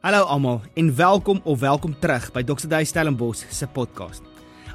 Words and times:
Hallo 0.00 0.22
almal 0.24 0.62
en 0.74 0.94
welkom 0.96 1.40
of 1.44 1.58
welkom 1.60 1.92
terug 2.00 2.30
by 2.32 2.40
Dr. 2.42 2.70
Dave 2.72 2.86
Stellenbosch 2.88 3.42
se 3.52 3.66
podcast. 3.68 4.22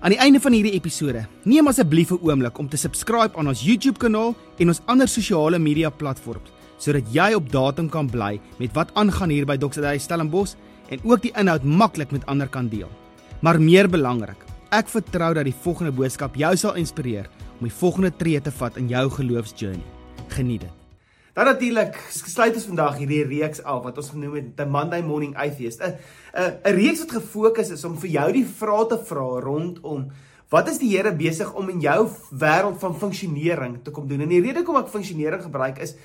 Aan 0.05 0.13
die 0.13 0.19
einde 0.21 0.37
van 0.37 0.53
hierdie 0.53 0.75
episode, 0.77 1.23
neem 1.49 1.65
asseblief 1.67 2.11
'n 2.13 2.21
oomblik 2.21 2.59
om 2.61 2.69
te 2.69 2.77
subscribe 2.77 3.37
aan 3.37 3.47
ons 3.47 3.63
YouTube 3.65 3.97
kanaal 3.97 4.35
en 4.57 4.67
ons 4.67 4.81
ander 4.85 5.07
sosiale 5.07 5.59
media 5.59 5.89
platforms 5.89 6.53
sodat 6.77 7.09
jy 7.11 7.33
op 7.33 7.51
datum 7.51 7.89
kan 7.89 8.09
bly 8.09 8.39
met 8.59 8.73
wat 8.73 8.93
aangaan 8.93 9.29
hier 9.29 9.45
by 9.45 9.57
Dr. 9.57 9.81
Dave 9.81 9.99
Stellenbosch 9.99 10.53
en 10.89 10.99
ook 11.03 11.21
die 11.21 11.33
inhoud 11.35 11.63
maklik 11.63 12.11
met 12.11 12.25
ander 12.25 12.47
kan 12.47 12.69
deel. 12.69 12.89
Maar 13.41 13.61
meer 13.61 13.89
belangrik, 13.89 14.45
ek 14.69 14.87
vertrou 14.87 15.33
dat 15.33 15.45
die 15.45 15.61
volgende 15.63 15.91
boodskap 15.91 16.35
jou 16.35 16.55
sal 16.55 16.75
inspireer 16.75 17.29
om 17.59 17.65
die 17.67 17.77
volgende 17.81 18.11
tree 18.17 18.41
te 18.41 18.51
vat 18.51 18.77
in 18.77 18.87
jou 18.87 19.09
geloofsjourney. 19.09 19.85
Geniet 20.27 20.61
dit. 20.61 20.74
Dan 21.35 21.49
natuurlik 21.51 21.97
sluit 22.15 22.55
ons 22.55 22.67
vandag 22.69 22.95
hierdie 22.95 23.25
reeks 23.27 23.59
af 23.67 23.81
wat 23.83 23.97
ons 23.99 24.13
genoem 24.13 24.37
het 24.37 24.53
The 24.55 24.65
Monday 24.71 25.01
Morning 25.03 25.33
Atheist. 25.35 25.81
'n 25.83 25.97
'n 26.31 26.53
'n 26.63 26.75
reeks 26.77 27.01
wat 27.03 27.11
gefokus 27.11 27.71
is 27.75 27.83
om 27.83 27.97
vir 27.99 28.09
jou 28.09 28.31
die 28.31 28.45
vrae 28.45 28.85
te 28.87 28.97
vra 29.09 29.41
rondom 29.43 30.07
wat 30.49 30.69
is 30.69 30.77
die 30.77 30.95
Here 30.95 31.11
besig 31.11 31.53
om 31.53 31.69
in 31.69 31.81
jou 31.81 32.07
wêreld 32.31 32.79
van 32.79 32.95
funksionering 32.95 33.83
te 33.83 33.91
kom 33.91 34.07
doen. 34.07 34.21
En 34.21 34.29
die 34.29 34.41
rede 34.41 34.61
hoekom 34.61 34.77
ek 34.77 34.87
funksionering 34.87 35.41
gebruik 35.43 35.79
is 35.79 35.95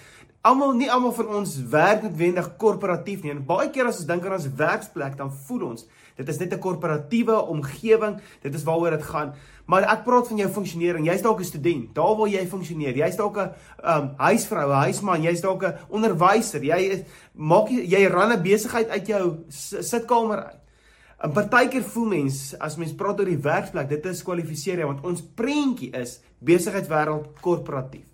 almal 0.41 0.73
nie 0.73 0.89
almal 0.91 1.13
van 1.13 1.29
ons 1.41 1.57
werk 1.69 2.05
noodwendig 2.05 2.47
korporatief 2.61 3.23
nie. 3.23 3.33
En 3.35 3.43
baie 3.45 3.69
keer 3.73 3.91
as 3.91 4.01
ons 4.01 4.09
dink 4.09 4.25
aan 4.25 4.39
ons 4.39 4.49
werksplek, 4.57 5.19
dan 5.19 5.33
voel 5.47 5.67
ons 5.73 5.89
dit 6.21 6.29
is 6.29 6.39
net 6.39 6.53
'n 6.53 6.61
korporatiewe 6.61 7.37
omgewing. 7.49 8.21
Dit 8.43 8.55
is 8.55 8.65
waaroor 8.65 8.91
dit 8.91 9.03
gaan. 9.03 9.35
Maar 9.67 9.83
ek 9.83 10.05
praat 10.05 10.29
van 10.29 10.37
jou 10.37 10.49
funksionering. 10.49 11.07
Jy's 11.07 11.23
dalk 11.23 11.41
'n 11.41 11.45
student. 11.45 11.95
Daar 11.95 12.17
waar 12.17 12.29
jy 12.29 12.47
funksioneer. 12.47 12.97
Jy's 12.97 13.17
dalk 13.17 13.37
'n 13.37 13.53
um 13.85 14.15
huisvrou, 14.17 14.69
'n 14.69 14.83
huisman, 14.85 15.23
jy's 15.23 15.41
dalk 15.41 15.63
'n 15.63 15.75
onderwyser. 15.89 16.63
Jy 16.63 16.81
is 16.91 17.01
maak 17.35 17.69
jy, 17.69 17.87
jy 17.87 18.07
ran 18.07 18.33
'n 18.33 18.43
besigheid 18.43 18.89
uit 18.89 19.07
jou 19.07 19.45
sitkamer 19.49 20.45
uit. 20.45 20.61
'n 21.25 21.33
Partykeer 21.33 21.83
voel 21.83 22.07
mens 22.07 22.55
as 22.59 22.77
mens 22.77 22.95
praat 22.95 23.19
oor 23.21 23.27
die 23.27 23.37
werksplek, 23.37 23.89
dit 23.89 24.07
is 24.07 24.23
kwalifiseer 24.23 24.79
jy 24.79 24.87
want 24.87 25.05
ons 25.05 25.23
prentjie 25.23 25.91
is 25.93 26.21
besigheidswêreld 26.41 27.41
korporatief. 27.41 28.10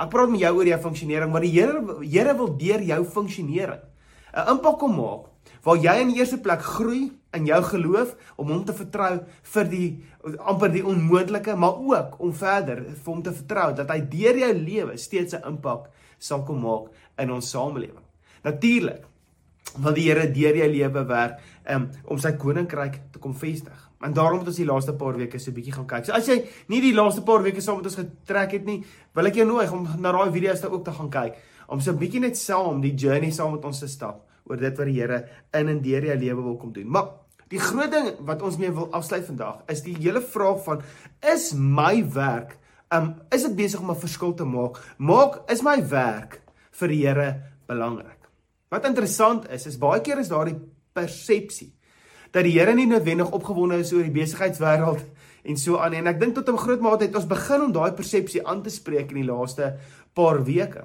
Ek 0.00 0.08
praat 0.08 0.30
met 0.32 0.40
jou 0.40 0.54
oor 0.56 0.68
jou 0.70 0.80
funksionering, 0.80 1.32
maar 1.32 1.44
die 1.44 1.52
Here 1.52 1.98
Here 2.00 2.34
wil 2.38 2.54
deur 2.56 2.82
jou 2.82 3.04
funksionering 3.04 3.82
'n 4.30 4.48
impak 4.48 4.78
kom 4.78 4.94
maak 4.96 5.26
waar 5.64 5.76
jy 5.76 5.94
in 6.00 6.08
die 6.08 6.20
eerste 6.20 6.38
plek 6.38 6.62
groei 6.62 7.10
in 7.36 7.46
jou 7.46 7.62
geloof 7.62 8.14
om 8.36 8.48
hom 8.48 8.64
te 8.64 8.72
vertrou 8.72 9.20
vir 9.54 9.64
die 9.64 9.88
amper 10.38 10.72
die 10.72 10.84
onmoontlike, 10.86 11.56
maar 11.56 11.76
ook 11.78 12.20
om 12.20 12.32
verder 12.32 12.84
vir 12.84 13.12
hom 13.12 13.22
te 13.22 13.32
vertrou 13.32 13.74
dat 13.74 13.90
hy 13.90 14.00
deur 14.00 14.38
jou 14.38 14.52
lewe 14.54 14.96
steeds 14.96 15.34
'n 15.34 15.46
impak 15.46 15.90
sal 16.18 16.44
kom 16.44 16.60
maak 16.60 16.90
in 17.18 17.30
ons 17.30 17.50
samelewing. 17.50 18.04
Natuurlik 18.44 19.04
wil 19.76 19.92
die 19.92 20.08
Here 20.08 20.32
deur 20.32 20.56
jou 20.56 20.68
lewe 20.68 21.04
werk 21.04 21.40
um, 21.68 21.90
om 22.04 22.18
sy 22.18 22.32
koninkryk 22.32 23.00
te 23.12 23.18
kom 23.18 23.34
vestig. 23.34 23.89
En 24.00 24.12
daarom 24.16 24.38
het 24.40 24.48
ons 24.48 24.56
die 24.56 24.66
laaste 24.66 24.94
paar 24.96 25.16
weke 25.16 25.38
so 25.38 25.50
'n 25.50 25.54
bietjie 25.54 25.72
gaan 25.72 25.86
kyk. 25.86 26.04
So 26.04 26.12
as 26.12 26.26
jy 26.26 26.44
nie 26.68 26.80
die 26.80 26.94
laaste 26.94 27.22
paar 27.22 27.42
weke 27.42 27.60
saam 27.60 27.76
met 27.76 27.86
ons 27.86 27.96
getrek 27.96 28.52
het 28.52 28.64
nie, 28.64 28.84
wil 29.14 29.26
ek 29.26 29.34
jou 29.34 29.46
nooi 29.46 29.68
om 29.68 29.88
na 29.98 30.12
daai 30.12 30.32
video's 30.32 30.60
te 30.60 30.70
ook 30.70 30.84
te 30.84 30.92
gaan 30.92 31.10
kyk 31.10 31.36
om 31.68 31.80
so 31.80 31.92
'n 31.92 31.98
bietjie 31.98 32.20
net 32.20 32.36
saam 32.36 32.80
die 32.80 32.94
journey 32.94 33.30
saam 33.30 33.52
met 33.52 33.64
ons 33.64 33.78
te 33.78 33.88
stap 33.88 34.26
oor 34.44 34.56
dit 34.56 34.76
wat 34.78 34.86
die 34.86 35.00
Here 35.00 35.28
in 35.54 35.68
en 35.68 35.82
deur 35.82 36.04
jou 36.04 36.16
lewe 36.18 36.42
wil 36.42 36.56
kom 36.56 36.72
doen. 36.72 36.88
Maar 36.88 37.10
die 37.48 37.58
groot 37.58 37.90
ding 37.90 38.08
wat 38.26 38.42
ons 38.42 38.56
mee 38.56 38.70
wil 38.70 38.90
afsluit 38.92 39.26
vandag 39.26 39.62
is 39.68 39.82
die 39.82 39.96
hele 39.96 40.20
vraag 40.20 40.64
van 40.64 40.82
is 41.32 41.52
my 41.54 42.02
werk 42.14 42.58
um 42.90 43.14
is 43.30 43.42
dit 43.42 43.56
besig 43.56 43.80
om 43.80 43.90
'n 43.90 43.96
verskil 43.96 44.34
te 44.34 44.44
maak? 44.44 44.80
Maak 44.98 45.50
is 45.50 45.62
my 45.62 45.88
werk 45.88 46.40
vir 46.70 46.88
die 46.88 47.06
Here 47.06 47.42
belangrik? 47.66 48.18
Wat 48.70 48.86
interessant 48.86 49.50
is, 49.50 49.66
is 49.66 49.78
baie 49.78 50.00
keer 50.00 50.18
is 50.18 50.28
daar 50.28 50.44
die 50.44 50.58
persepsie 50.92 51.72
dat 52.30 52.46
die 52.46 52.58
Here 52.58 52.74
nie 52.74 52.86
noodwendig 52.86 53.30
opgewonde 53.30 53.80
is 53.82 53.92
oor 53.92 54.06
die 54.06 54.14
besigheidswêreld 54.14 55.02
en 55.42 55.56
so 55.56 55.80
aan 55.80 55.96
en 55.96 56.06
ek 56.06 56.20
dink 56.20 56.34
tot 56.34 56.48
'n 56.48 56.58
groot 56.58 56.80
mate 56.80 57.04
het 57.04 57.16
ons 57.16 57.26
begin 57.26 57.62
om 57.62 57.72
daai 57.72 57.92
persepsie 57.92 58.46
aan 58.46 58.62
te 58.62 58.70
spreek 58.70 59.10
in 59.10 59.22
die 59.22 59.30
laaste 59.32 59.76
paar 60.14 60.44
weke. 60.44 60.84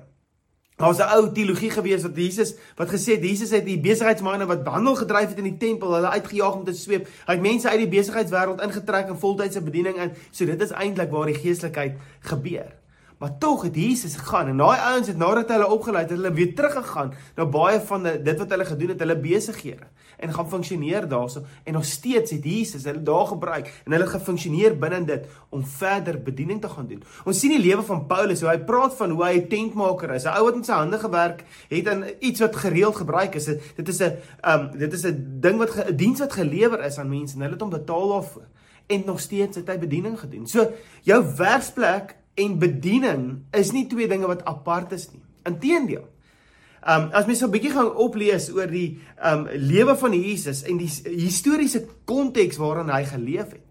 Daar's 0.77 0.99
'n 0.99 1.07
ou 1.07 1.31
teologie 1.31 1.69
gewees 1.69 2.03
wat 2.03 2.15
Jesus 2.15 2.55
wat 2.75 2.89
gesê 2.89 3.15
het 3.15 3.23
Jesus 3.23 3.49
het 3.51 3.65
die 3.65 3.79
besigheidsmanne 3.79 4.45
wat 4.45 4.67
handel 4.67 4.95
gedryf 4.95 5.29
het 5.29 5.37
in 5.37 5.43
die 5.43 5.57
tempel, 5.57 5.93
hulle 5.93 6.09
uitgejaag 6.09 6.55
om 6.55 6.63
te 6.63 6.73
sweep. 6.73 7.07
Hy 7.27 7.33
het 7.33 7.41
mense 7.41 7.69
uit 7.69 7.79
die 7.79 7.99
besigheidswêreld 7.99 8.61
ingetrek 8.61 9.07
in 9.07 9.17
voltydse 9.17 9.61
bediening 9.61 9.95
in. 9.97 10.11
So 10.31 10.45
dit 10.45 10.61
is 10.61 10.71
eintlik 10.71 11.11
waar 11.11 11.25
die 11.25 11.35
geestelikheid 11.39 11.95
gebeur. 12.19 12.75
Maar 13.17 13.37
tog 13.37 13.61
het 13.61 13.75
Jesus 13.75 14.15
gegaan 14.15 14.47
en 14.47 14.57
daai 14.57 14.79
ouens 14.79 15.07
het 15.07 15.17
nadat 15.17 15.49
hulle 15.49 15.67
opgelei 15.67 16.01
het, 16.01 16.11
hulle 16.11 16.33
weer 16.33 16.55
teruggegaan 16.55 17.13
na 17.35 17.45
baie 17.45 17.79
van 17.79 18.03
die, 18.03 18.21
dit 18.21 18.37
wat 18.37 18.49
hulle 18.49 18.65
gedoen 18.65 18.89
het, 18.89 18.99
hulle 18.99 19.15
besighede 19.15 19.87
en 20.17 20.33
gaan 20.33 20.49
funksioneer 20.49 21.07
daarso 21.07 21.43
en 21.63 21.73
nog 21.73 21.85
steeds 21.85 22.31
het 22.31 22.43
Jesus 22.43 22.83
hulle 22.83 23.03
daar 23.03 23.27
gebruik 23.27 23.81
en 23.85 23.91
hulle 23.91 24.07
gefunksioneer 24.07 24.77
binne 24.79 25.03
dit 25.05 25.27
om 25.49 25.65
verder 25.65 26.21
bediening 26.21 26.61
te 26.61 26.69
gaan 26.69 26.87
doen. 26.87 27.03
Ons 27.25 27.39
sien 27.39 27.49
die 27.49 27.61
lewe 27.61 27.83
van 27.83 28.05
Paulus 28.07 28.41
hoe 28.41 28.49
hy 28.49 28.59
praat 28.59 28.95
van 28.95 29.09
hoe 29.09 29.23
hy 29.25 29.33
'n 29.39 29.47
tentmaker 29.47 30.13
is. 30.13 30.25
'n 30.25 30.35
Ou 30.35 30.43
wat 30.43 30.55
met 30.55 30.65
sy 30.65 30.73
hande 30.73 30.99
gewerk 30.99 31.43
het 31.69 31.87
aan 31.87 32.03
iets 32.19 32.39
wat 32.39 32.55
gereeld 32.55 32.95
gebruik 32.95 33.35
is. 33.35 33.45
Dit 33.75 33.87
is 33.87 33.99
'n 34.01 34.17
um 34.43 34.71
dit 34.77 34.93
is 34.93 35.05
'n 35.05 35.39
ding 35.39 35.57
wat 35.57 35.75
'n 35.75 35.95
diens 35.95 36.19
wat 36.19 36.33
gelewer 36.33 36.83
is 36.83 36.97
aan 36.97 37.09
mense 37.09 37.35
en 37.35 37.41
hulle 37.41 37.53
het 37.53 37.61
hom 37.61 37.69
betaal 37.69 38.07
daarvoor 38.09 38.47
en 38.87 39.03
nog 39.05 39.19
steeds 39.19 39.57
het 39.57 39.67
hy 39.67 39.77
bediening 39.81 40.19
gedoen. 40.19 40.47
So 40.47 40.71
jou 41.03 41.21
werksplek 41.37 42.15
en 42.33 42.59
bediening 42.59 43.45
is 43.51 43.71
nie 43.71 43.87
twee 43.87 44.07
dinge 44.07 44.27
wat 44.27 44.45
apart 44.45 44.91
is 44.91 45.09
nie. 45.11 45.23
Inteendeel. 45.43 46.07
Um 46.85 47.09
as 47.13 47.25
mens 47.25 47.39
so 47.39 47.47
'n 47.47 47.51
bietjie 47.51 47.71
gaan 47.73 47.95
oplees 47.95 48.49
oor 48.53 48.67
die 48.67 48.99
um 49.23 49.47
lewe 49.51 49.95
van 49.97 50.13
Jesus 50.13 50.63
en 50.63 50.77
die 50.77 50.89
historiese 51.17 51.85
konteks 52.05 52.57
waarin 52.57 52.89
hy 52.89 53.03
geleef 53.03 53.51
het, 53.51 53.65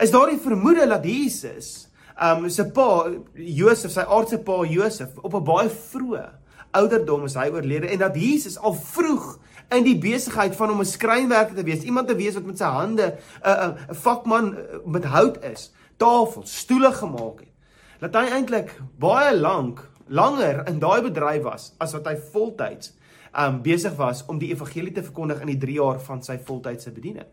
is 0.00 0.10
daar 0.10 0.30
die 0.30 0.38
vermoede 0.38 0.86
dat 0.86 1.04
Jesus 1.04 1.88
um 2.22 2.48
sy 2.48 2.64
pa 2.70 3.10
Josef, 3.34 3.90
sy 3.90 4.06
aardse 4.06 4.38
pa 4.38 4.64
Josef 4.64 5.18
op 5.22 5.34
'n 5.34 5.44
baie 5.44 5.68
vroeë 5.68 6.42
ouderdom 6.72 7.24
is 7.28 7.36
hy 7.36 7.48
oorlede 7.52 7.90
en 7.92 7.98
dat 7.98 8.16
Jesus 8.16 8.58
al 8.58 8.74
vroeg 8.74 9.38
in 9.72 9.84
die 9.86 9.98
besigheid 9.98 10.56
van 10.56 10.70
om 10.70 10.80
'n 10.80 10.88
skrynwerker 10.88 11.54
te 11.54 11.62
wees, 11.64 11.82
iemand 11.82 12.08
te 12.08 12.16
wees 12.16 12.34
wat 12.34 12.44
met 12.44 12.58
sy 12.58 12.64
hande 12.64 13.06
'n 13.06 13.48
uh, 13.48 13.66
'n 13.66 13.76
uh, 13.90 13.96
vakman 14.04 14.54
uh, 14.54 14.60
met 14.86 15.04
hout 15.04 15.38
is, 15.44 15.72
tafels, 15.96 16.58
stoele 16.58 16.92
gemaak 16.92 17.40
het. 17.40 17.52
Dat 18.00 18.14
hy 18.14 18.30
eintlik 18.30 18.80
baie 18.98 19.36
lank 19.36 19.90
langer 20.12 20.66
in 20.68 20.80
daai 20.82 21.00
bedryf 21.04 21.42
was 21.46 21.70
as 21.80 21.94
wat 21.96 22.08
hy 22.10 22.16
voltyds 22.34 22.92
um 23.32 23.62
besig 23.64 23.94
was 23.96 24.24
om 24.28 24.38
die 24.38 24.50
evangelie 24.52 24.92
te 24.92 25.04
verkondig 25.04 25.40
in 25.40 25.54
die 25.54 25.60
3 25.60 25.78
jaar 25.78 26.00
van 26.04 26.20
sy 26.24 26.36
voltydse 26.36 26.92
bediening. 26.92 27.28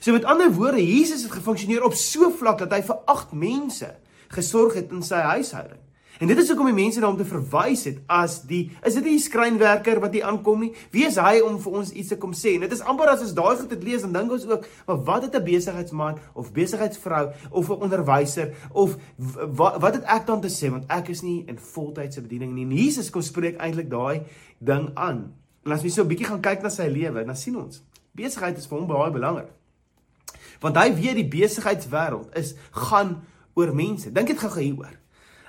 So 0.00 0.14
met 0.14 0.24
ander 0.24 0.52
woorde, 0.54 0.80
Jesus 0.86 1.24
het 1.26 1.34
gefunksioneer 1.34 1.82
op 1.84 1.96
so 1.98 2.30
vlak 2.30 2.62
dat 2.62 2.72
hy 2.72 2.82
vir 2.86 3.00
8 3.10 3.32
mense 3.34 3.90
gesorg 4.32 4.78
het 4.78 4.92
in 4.94 5.02
sy 5.02 5.18
huishouding. 5.34 5.80
En 6.18 6.28
dit 6.28 6.38
is 6.38 6.48
hoekom 6.48 6.68
die 6.68 6.76
mense 6.76 7.00
na 7.00 7.08
hom 7.08 7.16
te 7.16 7.26
verwys 7.26 7.86
het 7.88 8.00
as 8.12 8.42
die 8.48 8.66
is 8.84 8.96
dit 8.98 9.06
nie 9.06 9.14
die 9.16 9.24
skrynwerker 9.24 10.00
wat 10.02 10.12
hier 10.12 10.26
aankom 10.28 10.60
nie? 10.66 10.70
Wie 10.92 11.06
is 11.08 11.16
hy 11.20 11.38
om 11.44 11.56
vir 11.62 11.78
ons 11.80 11.92
iets 11.96 12.12
te 12.12 12.18
kom 12.20 12.34
sê? 12.36 12.54
En 12.58 12.66
dit 12.66 12.74
is 12.76 12.84
amper 12.84 13.10
as 13.14 13.24
ons 13.24 13.32
daai 13.36 13.54
goed 13.62 13.72
het 13.72 13.86
lees 13.86 14.04
dan 14.04 14.12
dink 14.18 14.34
ons 14.36 14.44
ook, 14.50 14.66
maar 14.86 15.00
wat 15.08 15.26
het 15.26 15.36
'n 15.40 15.44
besigheidsman 15.44 16.18
of 16.34 16.52
besigheidsvrou 16.52 17.32
of 17.50 17.68
'n 17.70 17.82
onderwyser 17.88 18.52
of 18.72 18.96
wat 19.16 19.80
wat 19.80 19.94
het 19.94 20.04
ek 20.04 20.26
dan 20.26 20.40
te 20.40 20.48
sê 20.48 20.70
want 20.70 20.84
ek 20.88 21.08
is 21.08 21.22
nie 21.22 21.44
in 21.46 21.58
voltydse 21.58 22.20
bediening 22.20 22.52
nie. 22.52 22.64
En 22.64 22.76
Jesus 22.76 23.10
kom 23.10 23.22
spreek 23.22 23.56
eintlik 23.56 23.90
daai 23.90 24.22
ding 24.58 24.90
aan. 24.94 25.32
En 25.64 25.72
as 25.72 25.82
jy 25.82 25.88
so 25.88 26.02
'n 26.02 26.08
bietjie 26.08 26.26
gaan 26.26 26.40
kyk 26.40 26.62
na 26.62 26.68
sy 26.68 26.88
lewe, 26.88 27.24
dan 27.24 27.36
sien 27.36 27.56
ons 27.56 27.82
besigheid 28.14 28.58
is 28.58 28.66
vir 28.66 28.78
hom 28.78 28.86
baie 28.86 29.10
belangrik. 29.10 29.50
Want 30.60 30.76
hy 30.76 30.94
weet 30.94 31.14
die 31.14 31.28
besigheidswêreld 31.28 32.36
is 32.36 32.54
gaan 32.70 33.24
oor 33.54 33.74
mense. 33.74 34.12
Dink 34.12 34.26
dit 34.26 34.38
gou 34.38 34.60
hieroor 34.60 35.02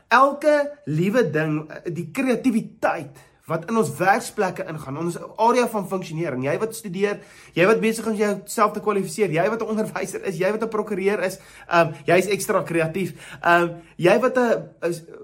elke 0.08 0.72
liewe 0.86 1.30
ding, 1.30 1.72
die 1.86 2.10
kreatiwiteit 2.12 3.22
wat 3.46 3.66
in 3.68 3.78
ons 3.78 3.92
werksplekke 3.98 4.64
ingaan, 4.72 4.98
ons 5.02 5.18
area 5.20 5.66
van 5.68 5.88
funksionering. 5.88 6.46
Jy 6.48 6.54
wat 6.62 6.76
studeer, 6.78 7.20
jy 7.58 7.66
wat 7.68 7.82
besig 7.84 8.06
is 8.06 8.14
om 8.14 8.20
jouself 8.20 8.72
te 8.72 8.84
kwalifiseer, 8.84 9.34
jy 9.36 9.44
wat 9.52 9.62
'n 9.62 9.72
onderwyser 9.74 10.24
is, 10.24 10.38
jy 10.40 10.52
wat 10.52 10.64
'n 10.64 10.70
prokureur 10.70 11.20
is, 11.24 11.40
ehm 11.68 11.88
um, 11.88 11.94
jy's 12.06 12.28
ekstra 12.28 12.64
kreatief. 12.64 13.12
Ehm 13.44 13.64
um, 13.64 13.76
jy 13.98 14.20
wat 14.20 14.38
'n 14.38 14.64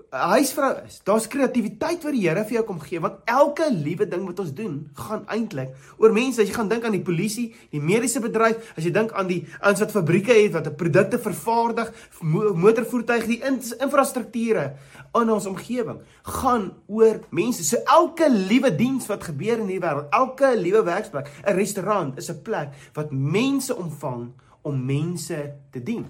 huisvrou 0.10 0.72
is. 0.86 1.00
Daar's 1.06 1.28
kreatiwiteit 1.30 2.04
wat 2.06 2.16
die 2.16 2.24
Here 2.24 2.44
vir 2.48 2.60
jou 2.60 2.64
kom 2.68 2.80
gee, 2.82 3.00
want 3.02 3.22
elke 3.30 3.68
liewe 3.72 4.08
ding 4.10 4.26
wat 4.28 4.42
ons 4.42 4.54
doen, 4.58 4.80
gaan 4.98 5.26
eintlik 5.30 5.76
oor 6.02 6.14
mense. 6.16 6.42
As 6.42 6.50
jy 6.50 6.56
gaan 6.56 6.70
dink 6.72 6.86
aan 6.88 6.98
die 6.98 7.06
polisie, 7.06 7.50
die 7.74 7.82
mediese 7.84 8.22
bedryf, 8.24 8.72
as 8.78 8.86
jy 8.86 8.94
dink 8.96 9.14
aan 9.18 9.30
die 9.30 9.42
ouens 9.60 9.84
wat 9.84 9.94
fabrieke 9.94 10.34
het 10.34 10.56
wat 10.56 10.72
produkte 10.80 11.22
vervaardig, 11.22 11.94
motorvoertuie, 12.22 13.28
die 13.30 13.42
infrastrukture 13.46 14.72
in 15.18 15.34
ons 15.34 15.48
omgewing, 15.50 16.02
gaan 16.42 16.70
oor 16.88 17.22
mense. 17.36 17.66
So 17.66 17.82
elke 17.86 18.30
liewe 18.34 18.74
diens 18.76 19.08
wat 19.10 19.30
gebeur 19.30 19.60
in 19.60 19.70
hierdie 19.70 19.84
wêreld, 19.86 20.10
elke 20.16 20.54
liewe 20.58 20.84
werksplek, 20.86 21.30
'n 21.46 21.56
restaurant 21.56 22.18
is 22.18 22.30
'n 22.30 22.42
plek 22.42 22.74
wat 22.94 23.12
mense 23.12 23.76
ontvang 23.76 24.32
om 24.64 24.86
mense 24.86 25.54
te 25.72 25.84
dien. 25.84 26.08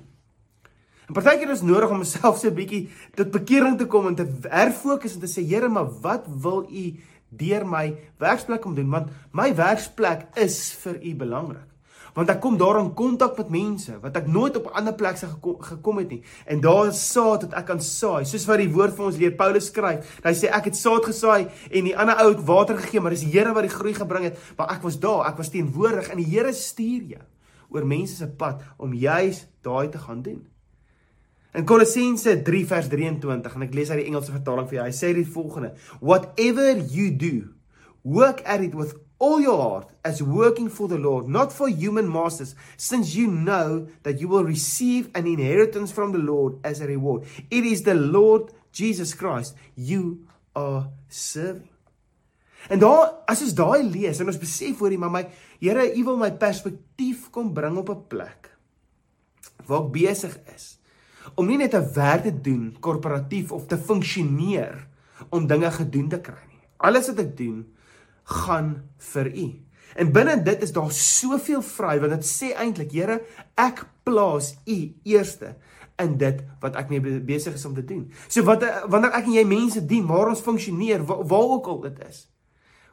En 1.10 1.16
partykeer 1.18 1.50
is 1.50 1.66
nodig 1.66 1.90
om 1.90 2.04
myself 2.04 2.38
so 2.38 2.48
'n 2.48 2.54
bietjie 2.56 2.90
tot 3.16 3.32
bekering 3.32 3.78
te 3.78 3.86
kom 3.86 4.08
en 4.08 4.16
te 4.16 4.28
herfokus 4.50 5.16
en 5.16 5.20
te 5.20 5.28
sê 5.28 5.42
Here, 5.42 5.68
maar 5.68 5.90
wat 6.02 6.26
wil 6.28 6.70
U 6.70 6.94
deur 7.30 7.66
my 7.66 7.96
werksplek 8.18 8.66
om 8.66 8.76
doen 8.76 8.90
want 8.90 9.10
my 9.32 9.52
werksplek 9.56 10.28
is 10.42 10.72
vir 10.84 10.98
u 11.06 11.16
belangrik 11.16 11.68
want 12.16 12.32
ek 12.34 12.40
kom 12.42 12.58
daar 12.58 12.80
in 12.82 12.90
kontak 12.98 13.38
met 13.38 13.52
mense 13.54 13.94
wat 14.02 14.18
ek 14.18 14.28
nooit 14.28 14.58
op 14.58 14.66
'n 14.66 14.78
ander 14.82 14.96
plek 14.98 15.18
se 15.18 15.28
gekom, 15.28 15.62
gekom 15.62 15.98
het 15.98 16.10
nie. 16.10 16.24
En 16.46 16.60
daar 16.60 16.88
is 16.88 17.12
saad 17.12 17.44
wat 17.44 17.54
ek 17.54 17.66
kan 17.66 17.80
saai. 17.80 18.26
Soos 18.26 18.46
wat 18.46 18.58
die 18.58 18.74
woord 18.74 18.96
vir 18.96 19.06
ons 19.06 19.18
leer 19.18 19.32
Paulus 19.32 19.66
skryf. 19.66 20.20
Hy 20.24 20.34
sê 20.34 20.50
ek 20.50 20.66
het 20.66 20.76
saad 20.76 21.06
gesaai 21.06 21.48
en 21.72 21.84
die 21.84 21.98
ander 21.98 22.18
ou 22.18 22.30
het 22.30 22.46
water 22.46 22.78
gegee, 22.78 23.00
maar 23.00 23.12
dis 23.12 23.24
die 23.24 23.32
Here 23.32 23.54
wat 23.54 23.64
die 23.64 23.78
groei 23.78 23.94
gebring 23.94 24.24
het. 24.24 24.38
Maar 24.58 24.72
ek 24.72 24.82
was 24.82 25.00
daar, 25.00 25.28
ek 25.28 25.38
was 25.38 25.50
teenwoordig 25.50 26.10
en 26.10 26.18
die 26.18 26.26
Here 26.26 26.54
stuur 26.54 27.04
jou 27.04 27.24
oor 27.70 27.86
mense 27.86 28.16
se 28.16 28.28
pad 28.28 28.62
om 28.78 28.94
juis 28.94 29.48
daai 29.62 29.90
te 29.90 29.98
gaan 29.98 30.22
doen. 30.22 30.48
In 31.54 31.66
Kolossense 31.66 32.42
3 32.46 32.66
vers 32.70 32.88
23 32.92 33.56
en 33.56 33.66
ek 33.66 33.74
lees 33.74 33.90
uit 33.90 34.04
die 34.04 34.10
Engelse 34.12 34.34
vertaling 34.36 34.68
vir 34.70 34.80
jou. 34.80 34.86
Hy 34.86 34.94
sê 34.94 35.14
die 35.18 35.26
volgende: 35.26 35.72
Whatever 36.00 36.78
you 36.78 37.10
do, 37.10 37.50
work 38.04 38.44
at 38.46 38.62
it 38.62 38.76
with 38.78 38.94
all 39.20 39.42
your 39.42 39.58
heart 39.58 39.90
as 40.06 40.22
working 40.22 40.70
for 40.70 40.88
the 40.88 40.98
Lord, 40.98 41.28
not 41.28 41.52
for 41.52 41.68
human 41.68 42.08
masters, 42.08 42.56
since 42.78 43.16
you 43.16 43.28
know 43.28 43.88
that 44.04 44.22
you 44.22 44.30
will 44.30 44.46
receive 44.46 45.10
an 45.16 45.28
inheritance 45.28 45.92
from 45.92 46.14
the 46.14 46.22
Lord 46.22 46.62
as 46.64 46.82
a 46.82 46.88
reward. 46.88 47.26
It 47.50 47.66
is 47.66 47.84
the 47.84 47.96
Lord 47.96 48.54
Jesus 48.72 49.14
Christ 49.14 49.56
you 49.76 50.28
are 50.56 50.90
serving. 51.10 51.68
En 52.70 52.80
daar 52.80 53.24
as 53.28 53.42
ons 53.42 53.56
daai 53.56 53.82
lees 53.88 54.20
en 54.20 54.30
ons 54.30 54.38
besef 54.38 54.78
hoor 54.78 54.94
jy 54.94 55.00
maar 55.02 55.14
my 55.14 55.28
Here, 55.60 55.90
U 55.92 56.04
wil 56.08 56.20
my 56.20 56.30
perspektief 56.40 57.26
kom 57.36 57.50
bring 57.56 57.76
op 57.82 57.90
'n 57.90 58.08
plek 58.08 58.52
waar 59.68 59.86
ek 59.86 59.92
besig 59.92 60.38
is 60.56 60.79
om 61.36 61.48
nie 61.48 61.58
net 61.58 61.74
'n 61.74 61.94
werk 61.94 62.24
te 62.24 62.42
doen 62.42 62.76
korporatief 62.80 63.52
of 63.52 63.66
te 63.68 63.78
funksioneer 63.78 64.88
om 65.30 65.48
dinge 65.48 65.72
gedoen 65.72 66.10
te 66.10 66.20
kry 66.22 66.44
nie. 66.48 66.64
Alles 66.78 67.08
wat 67.08 67.20
ek 67.20 67.38
doen, 67.38 67.66
gaan 68.24 68.84
vir 68.98 69.28
u. 69.36 69.48
En 69.96 70.12
binne 70.12 70.44
dit 70.44 70.62
is 70.62 70.72
daar 70.72 70.92
soveel 70.92 71.62
vry 71.62 72.00
want 72.00 72.12
dit 72.12 72.26
sê 72.26 72.54
eintlik 72.56 72.92
Here, 72.92 73.22
ek 73.56 73.86
plaas 74.04 74.56
u 74.66 74.94
eerste 75.04 75.56
in 76.00 76.16
dit 76.18 76.44
wat 76.62 76.78
ek 76.80 76.90
mee 76.90 77.20
besig 77.20 77.54
is 77.54 77.66
om 77.66 77.76
te 77.76 77.84
doen. 77.86 78.12
So 78.28 78.46
wat 78.48 78.64
wanneer 78.88 79.12
ek 79.18 79.28
en 79.28 79.34
jy 79.34 79.46
mense 79.46 79.86
dien, 79.86 80.08
waar 80.08 80.32
ons 80.32 80.44
funksioneer, 80.46 81.04
waar, 81.06 81.26
waar 81.28 81.56
ook 81.58 81.68
al 81.68 81.82
dit 81.90 82.00
is. 82.08 82.28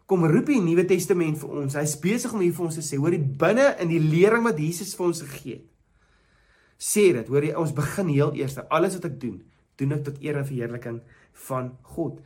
Kom 0.06 0.24
roep 0.26 0.46
die 0.46 0.60
Nuwe 0.62 0.84
Testament 0.86 1.38
vir 1.38 1.54
ons. 1.62 1.74
Hy's 1.74 1.96
besig 1.98 2.34
om 2.34 2.42
hier 2.42 2.54
vir 2.54 2.66
ons 2.68 2.78
te 2.78 2.84
sê, 2.84 2.98
hoor 2.98 3.14
binne 3.38 3.72
in 3.82 3.90
die 3.90 4.02
lering 4.02 4.46
wat 4.46 4.58
Jesus 4.58 4.94
vir 4.94 5.06
ons 5.06 5.22
gegee 5.26 5.58
het. 5.58 5.75
Sê 6.76 7.12
dit, 7.12 7.28
hoor 7.28 7.44
jy, 7.44 7.54
ons 7.56 7.72
begin 7.72 8.08
heel 8.12 8.32
eers, 8.36 8.58
alles 8.68 8.96
wat 8.98 9.04
ek 9.04 9.20
doen, 9.20 9.38
doen 9.80 9.92
ek 9.92 10.04
tot 10.04 10.18
eer 10.20 10.36
en 10.36 10.48
verheerliking 10.48 11.00
van 11.48 11.70
God. 11.96 12.20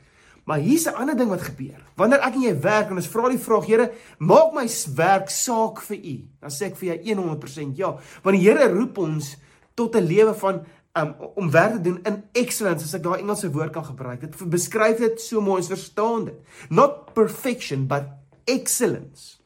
Maar 0.45 0.59
hier's 0.59 0.87
'n 0.87 0.95
ander 0.95 1.17
ding 1.17 1.29
wat 1.29 1.43
gebeur. 1.43 1.79
Wanneer 1.97 2.21
ek 2.21 2.35
en 2.35 2.43
jy 2.43 2.61
werk 2.61 2.91
en 2.91 2.97
ons 2.97 3.09
vra 3.09 3.29
die 3.29 3.39
vraag, 3.39 3.67
Here, 3.67 3.93
maak 4.19 4.53
my 4.53 4.67
werk 4.95 5.31
saak 5.31 5.81
vir 5.81 5.97
U. 5.97 6.17
Dan 6.41 6.51
sê 6.51 6.67
ek 6.67 6.77
vir 6.77 6.95
jou 6.95 7.15
100% 7.15 7.77
ja, 7.77 7.99
want 8.23 8.37
die 8.37 8.49
Here 8.49 8.69
roep 8.69 8.99
ons 8.99 9.37
tot 9.75 9.95
'n 9.95 10.07
lewe 10.07 10.35
van 10.35 10.65
um, 10.95 11.15
om 11.35 11.51
werk 11.51 11.73
te 11.73 11.81
doen 11.81 12.01
in 12.05 12.23
excellence, 12.33 12.85
as 12.85 12.95
ek 12.95 13.03
daai 13.03 13.21
Engelse 13.21 13.51
woord 13.51 13.73
kan 13.73 13.85
gebruik. 13.85 14.21
Dit 14.21 14.51
beskryf 14.51 14.99
dit 14.99 15.21
so 15.21 15.41
mooi, 15.41 15.57
ons 15.57 15.69
verstaan 15.69 16.25
dit. 16.25 16.35
Not 16.71 17.15
perfection, 17.15 17.87
but 17.87 18.05
excellence. 18.45 19.40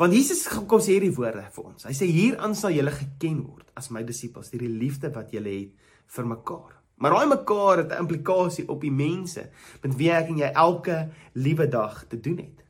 Want 0.00 0.16
Jesus 0.16 0.46
kom 0.48 0.80
sê 0.80 0.94
hierdie 0.94 1.12
woorde 1.12 1.42
vir 1.52 1.64
ons. 1.66 1.84
Hy 1.84 1.92
sê 1.92 2.06
hieraan 2.08 2.54
sal 2.56 2.72
julle 2.72 2.92
geken 2.94 3.42
word 3.44 3.66
as 3.76 3.90
my 3.92 4.00
disippels, 4.06 4.48
deur 4.48 4.62
die 4.64 4.78
liefde 4.80 5.10
wat 5.12 5.34
julle 5.34 5.52
het 5.52 5.90
vir 6.16 6.30
mekaar. 6.30 6.78
Maar 7.00 7.16
daai 7.16 7.28
mekaar 7.34 7.82
het 7.82 7.92
'n 7.92 8.06
implikasie 8.06 8.64
op 8.68 8.80
die 8.80 8.92
mense 8.92 9.50
met 9.82 9.96
wie 9.96 10.10
ek 10.10 10.28
en 10.28 10.38
jy 10.38 10.50
elke 10.54 11.10
liewe 11.34 11.68
dag 11.68 12.04
te 12.08 12.20
doen 12.20 12.38
het. 12.38 12.64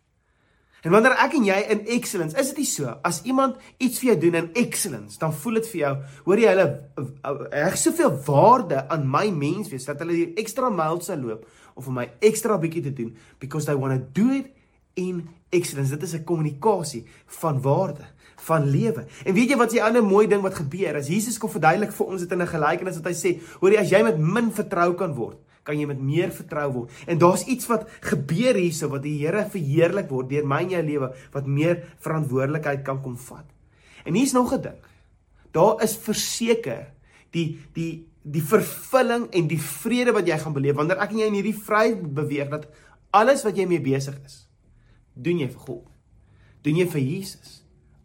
En 0.83 0.91
wanneer 0.91 1.13
ek 1.13 1.35
en 1.35 1.45
jy 1.45 1.61
in 1.71 1.87
excellence, 1.87 2.37
is 2.37 2.49
dit 2.49 2.59
nie 2.59 2.67
so 2.67 2.99
as 3.05 3.23
iemand 3.23 3.57
iets 3.79 3.99
vir 3.99 4.09
jou 4.11 4.21
doen 4.21 4.35
in 4.35 4.51
excellence, 4.55 5.19
dan 5.19 5.33
voel 5.33 5.55
dit 5.55 5.67
vir 5.67 5.81
jou, 5.81 5.97
hoor 6.25 6.39
jy 6.39 6.49
hulle 6.49 7.49
reg 7.51 7.77
soveel 7.77 8.23
waarde 8.27 8.89
aan 8.89 9.11
my 9.11 9.31
mens 9.31 9.69
wees 9.69 9.85
dat 9.85 9.99
hulle 9.99 10.13
hier 10.13 10.33
ekstra 10.37 10.71
myl 10.71 11.01
sal 11.01 11.19
loop 11.19 11.47
of 11.75 11.85
vir 11.85 11.93
my 11.93 12.11
ekstra 12.21 12.59
bietjie 12.59 12.83
te 12.83 12.93
doen 12.93 13.17
because 13.39 13.67
they 13.67 13.77
want 13.77 13.93
to 13.93 14.23
do 14.23 14.33
it 14.33 14.47
in 14.95 15.29
excellence. 15.51 15.91
Dit 15.91 16.03
is 16.03 16.15
'n 16.15 16.25
kommunikasie 16.25 17.07
van 17.27 17.61
waarde 17.61 18.07
van 18.41 18.71
lewe. 18.71 19.05
En 19.25 19.35
weet 19.35 19.51
jy 19.51 19.57
wat 19.57 19.71
die 19.71 19.83
ander 19.83 20.05
mooi 20.05 20.27
ding 20.27 20.43
wat 20.43 20.55
gebeur 20.55 20.97
as 20.97 21.09
Jesus 21.09 21.39
kom 21.39 21.51
verduidelik 21.51 21.93
vir 21.93 22.07
ons 22.07 22.21
dit 22.21 22.33
in 22.33 22.43
'n 22.43 22.47
gelykenis 22.47 22.97
wat 22.97 23.07
hy 23.07 23.15
sê, 23.15 23.31
hoor 23.61 23.73
jy 23.73 23.81
as 23.81 23.91
jy 23.91 24.03
met 24.03 24.19
min 24.19 24.51
vertrou 24.53 24.95
kan 24.95 25.15
word, 25.15 25.39
kan 25.63 25.79
jy 25.79 25.87
met 25.87 26.01
meer 26.01 26.31
vertrou 26.31 26.73
word. 26.73 26.91
En 27.07 27.19
daar's 27.19 27.45
iets 27.47 27.67
wat 27.67 27.89
gebeur 28.01 28.55
hierso 28.55 28.89
wat 28.89 29.03
die 29.03 29.19
Here 29.19 29.45
verheerlik 29.45 30.09
word 30.09 30.29
deur 30.29 30.47
my 30.47 30.63
en 30.63 30.71
jou 30.71 30.83
lewe 30.83 31.15
wat 31.33 31.47
meer 31.47 31.83
verantwoordelikheid 32.01 32.83
kan 32.85 33.03
kom 33.03 33.17
vat. 33.17 33.47
En 34.05 34.15
hier's 34.15 34.33
nog 34.33 34.53
'n 34.53 34.63
ding. 34.63 34.81
Daar 35.53 35.83
is 35.83 35.97
verseker 35.97 36.87
die 37.31 37.59
die 37.75 38.07
die 38.23 38.43
vervulling 38.43 39.31
en 39.33 39.49
die 39.49 39.61
vrede 39.61 40.13
wat 40.13 40.27
jy 40.27 40.39
gaan 40.39 40.53
beleef 40.53 40.77
wanneer 40.77 41.01
ek 41.01 41.11
en 41.11 41.19
jy 41.19 41.27
in 41.27 41.35
hierdie 41.35 41.57
vryheid 41.57 42.03
beweeg 42.15 42.51
dat 42.51 42.67
alles 43.11 43.45
wat 43.45 43.57
jy 43.57 43.67
mee 43.67 43.81
besig 43.81 44.19
is, 44.27 44.47
doen 45.15 45.39
jy 45.39 45.49
vir 45.49 45.61
God. 45.61 45.87
Doen 46.63 46.77
jy 46.77 46.87
vir 46.87 47.01
Jesus 47.01 47.61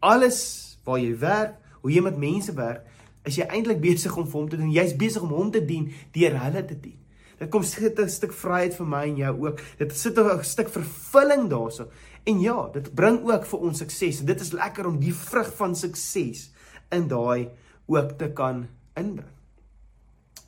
alles 0.06 0.40
waar 0.84 1.00
jy 1.00 1.14
werk, 1.18 1.56
hoe 1.82 1.92
jy 1.92 2.02
met 2.04 2.18
mense 2.20 2.52
werk, 2.56 2.84
is 3.26 3.38
jy 3.40 3.46
eintlik 3.50 3.80
besig 3.82 4.14
om 4.16 4.26
vir 4.26 4.38
hom 4.38 4.50
te 4.50 4.58
doen. 4.60 4.70
Jy's 4.74 4.94
besig 4.98 5.24
om 5.24 5.34
hom 5.34 5.50
te 5.54 5.62
dien 5.66 5.88
deur 6.14 6.38
hulle 6.44 6.62
te 6.66 6.76
dien. 6.78 6.98
Dit 7.36 7.50
kom 7.52 7.62
sit 7.62 7.98
'n 7.98 8.08
stuk 8.08 8.32
vryheid 8.32 8.74
vir 8.74 8.86
my 8.86 9.04
en 9.04 9.16
jou 9.16 9.46
ook. 9.46 9.60
Dit 9.78 9.92
sit 9.92 10.18
'n 10.18 10.44
stuk 10.44 10.68
vervulling 10.68 11.50
daarso. 11.50 11.88
En 12.24 12.40
ja, 12.40 12.68
dit 12.72 12.94
bring 12.94 13.28
ook 13.28 13.44
vir 13.46 13.58
ons 13.58 13.78
sukses. 13.78 14.20
Dit 14.20 14.40
is 14.40 14.52
lekker 14.52 14.86
om 14.86 14.98
die 14.98 15.14
vrug 15.14 15.54
van 15.56 15.74
sukses 15.74 16.50
in 16.90 17.08
daai 17.08 17.50
ook 17.86 18.18
te 18.18 18.32
kan 18.32 18.68
inbring. 18.94 19.34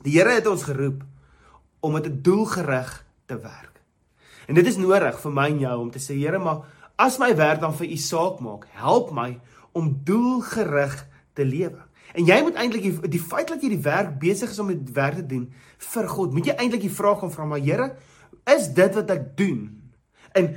Die 0.01 0.17
Here 0.17 0.31
het 0.31 0.47
ons 0.47 0.63
geroep 0.63 1.03
om 1.79 1.93
met 1.93 2.05
'n 2.05 2.21
doelgerig 2.21 3.05
te 3.25 3.37
werk. 3.37 3.68
En 4.49 4.57
dit 4.57 4.65
is 4.65 4.79
nodig 4.81 5.17
vir 5.21 5.33
my 5.35 5.45
en 5.51 5.59
jou 5.61 5.75
om 5.77 5.89
te 5.93 6.01
sê 6.01 6.15
Here, 6.17 6.39
maar 6.41 6.63
as 6.97 7.19
my 7.21 7.29
werk 7.37 7.61
dan 7.61 7.75
vir 7.77 7.91
u 7.93 7.97
saak 8.01 8.39
maak, 8.41 8.65
help 8.81 9.11
my 9.13 9.35
om 9.77 9.91
doelgerig 10.03 10.95
te 11.37 11.45
lewe. 11.45 11.83
En 12.17 12.25
jy 12.25 12.39
moet 12.41 12.57
eintlik 12.57 12.87
die, 12.87 12.93
die 13.13 13.21
feit 13.21 13.51
dat 13.51 13.61
jy 13.61 13.75
die 13.75 13.83
werk 13.85 14.15
besig 14.21 14.49
is 14.49 14.59
om 14.59 14.71
dit 14.73 14.89
werk 14.95 15.19
te 15.19 15.25
doen 15.29 15.45
vir 15.93 16.09
God, 16.09 16.33
moet 16.33 16.49
jy 16.49 16.55
eintlik 16.57 16.87
die 16.87 16.95
vraag 16.95 17.21
gaan 17.21 17.33
vra 17.35 17.45
maar 17.51 17.61
Here, 17.61 17.91
is 18.49 18.71
dit 18.73 18.97
wat 18.97 19.13
ek 19.13 19.29
doen? 19.37 19.67
En 20.33 20.49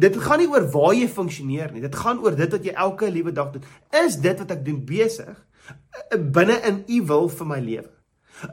dit 0.00 0.20
gaan 0.24 0.40
nie 0.40 0.50
oor 0.52 0.68
waar 0.72 0.92
jy 0.96 1.08
funksioneer 1.08 1.72
nie. 1.72 1.82
Dit 1.84 1.96
gaan 1.96 2.20
oor 2.24 2.36
dit 2.36 2.52
wat 2.52 2.68
jy 2.68 2.76
elke 2.84 3.08
liewe 3.12 3.32
dag 3.32 3.50
doen. 3.56 3.64
Is 4.04 4.20
dit 4.20 4.44
wat 4.44 4.54
ek 4.54 4.64
doen 4.64 4.78
besig 4.88 5.32
eh, 5.32 6.20
binne 6.20 6.60
in 6.68 6.84
u 6.88 7.02
wil 7.08 7.28
vir 7.32 7.48
my 7.48 7.60
lewe? 7.64 7.88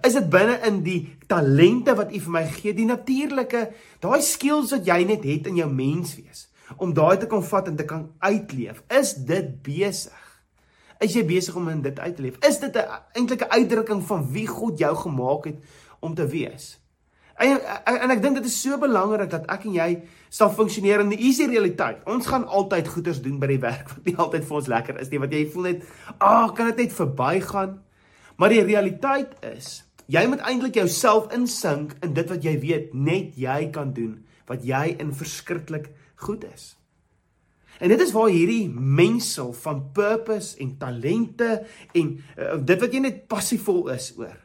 Is 0.06 0.14
dit 0.14 0.30
binne 0.30 0.60
in 0.68 0.84
die 0.84 1.18
talente 1.28 1.96
wat 1.96 2.14
u 2.14 2.20
vir 2.20 2.32
my 2.32 2.46
gee, 2.46 2.74
die 2.74 2.86
natuurlike, 2.86 3.70
daai 4.00 4.22
skills 4.22 4.72
wat 4.72 4.86
jy 4.86 5.04
net 5.04 5.24
het 5.24 5.48
in 5.48 5.56
jou 5.56 5.70
menswees? 5.74 6.50
om 6.78 6.94
daai 6.94 7.18
te 7.18 7.28
kan 7.30 7.44
vat 7.44 7.68
en 7.68 7.76
te 7.76 7.86
kan 7.86 8.10
uitleef. 8.20 8.84
Is 8.94 9.14
dit 9.14 9.54
besig? 9.66 10.26
Is 11.00 11.16
jy 11.16 11.24
besig 11.26 11.56
om 11.56 11.70
in 11.72 11.82
dit 11.82 12.00
uit 12.00 12.16
te 12.16 12.22
leef? 12.22 12.38
Is 12.46 12.60
dit 12.60 12.76
'n 12.76 12.86
eintlik 13.16 13.42
'n 13.42 13.52
uitdrukking 13.52 14.04
van 14.04 14.32
wie 14.32 14.48
God 14.48 14.80
jou 14.80 14.96
gemaak 14.96 15.46
het 15.46 15.58
om 16.00 16.14
te 16.16 16.28
wees? 16.28 16.80
En 17.38 17.60
en, 17.86 18.00
en 18.00 18.12
ek 18.12 18.22
dink 18.22 18.36
dit 18.36 18.46
is 18.46 18.62
so 18.62 18.78
belangrik 18.78 19.30
dat 19.30 19.46
ek 19.46 19.64
en 19.64 19.74
jy 19.74 20.04
sal 20.30 20.50
funksioneer 20.50 21.00
in 21.00 21.10
die 21.10 21.20
easy 21.20 21.46
realiteit. 21.46 21.98
Ons 22.06 22.28
gaan 22.28 22.48
altyd 22.48 22.88
goeders 22.88 23.22
doen 23.22 23.40
by 23.40 23.48
die 23.48 23.60
werk 23.60 23.90
wat 23.90 24.06
nie 24.06 24.16
altyd 24.18 24.46
vir 24.46 24.56
ons 24.56 24.68
lekker 24.68 25.00
is 25.00 25.10
nie. 25.10 25.20
Wat 25.20 25.32
jy 25.32 25.50
voel 25.50 25.64
net, 25.64 25.84
"Ag, 26.18 26.50
oh, 26.50 26.56
kan 26.56 26.66
dit 26.66 26.78
net 26.78 26.94
verbygaan?" 26.94 27.80
Maar 28.40 28.56
die 28.56 28.64
realiteit 28.64 29.36
is, 29.44 29.82
jy 30.08 30.24
moet 30.32 30.44
eintlik 30.48 30.78
jouself 30.80 31.28
insink 31.36 31.98
in 32.06 32.16
dit 32.16 32.30
wat 32.32 32.46
jy 32.46 32.56
weet 32.62 32.94
net 32.96 33.36
jy 33.38 33.66
kan 33.76 33.92
doen, 33.94 34.22
wat 34.48 34.64
jy 34.66 34.96
in 34.96 35.12
verskriklik 35.14 35.90
goed 36.24 36.46
is. 36.48 36.72
En 37.80 37.92
dit 37.92 38.00
is 38.00 38.12
waar 38.16 38.32
hierdie 38.32 38.70
mengsel 38.72 39.52
van 39.60 39.84
purpose 39.96 40.56
en 40.60 40.72
talente 40.80 41.50
en 41.96 42.16
uh, 42.16 42.56
dit 42.64 42.80
wat 42.80 42.96
jy 42.96 43.04
net 43.04 43.26
passievol 43.32 43.88
is 43.92 44.12
oor. 44.20 44.36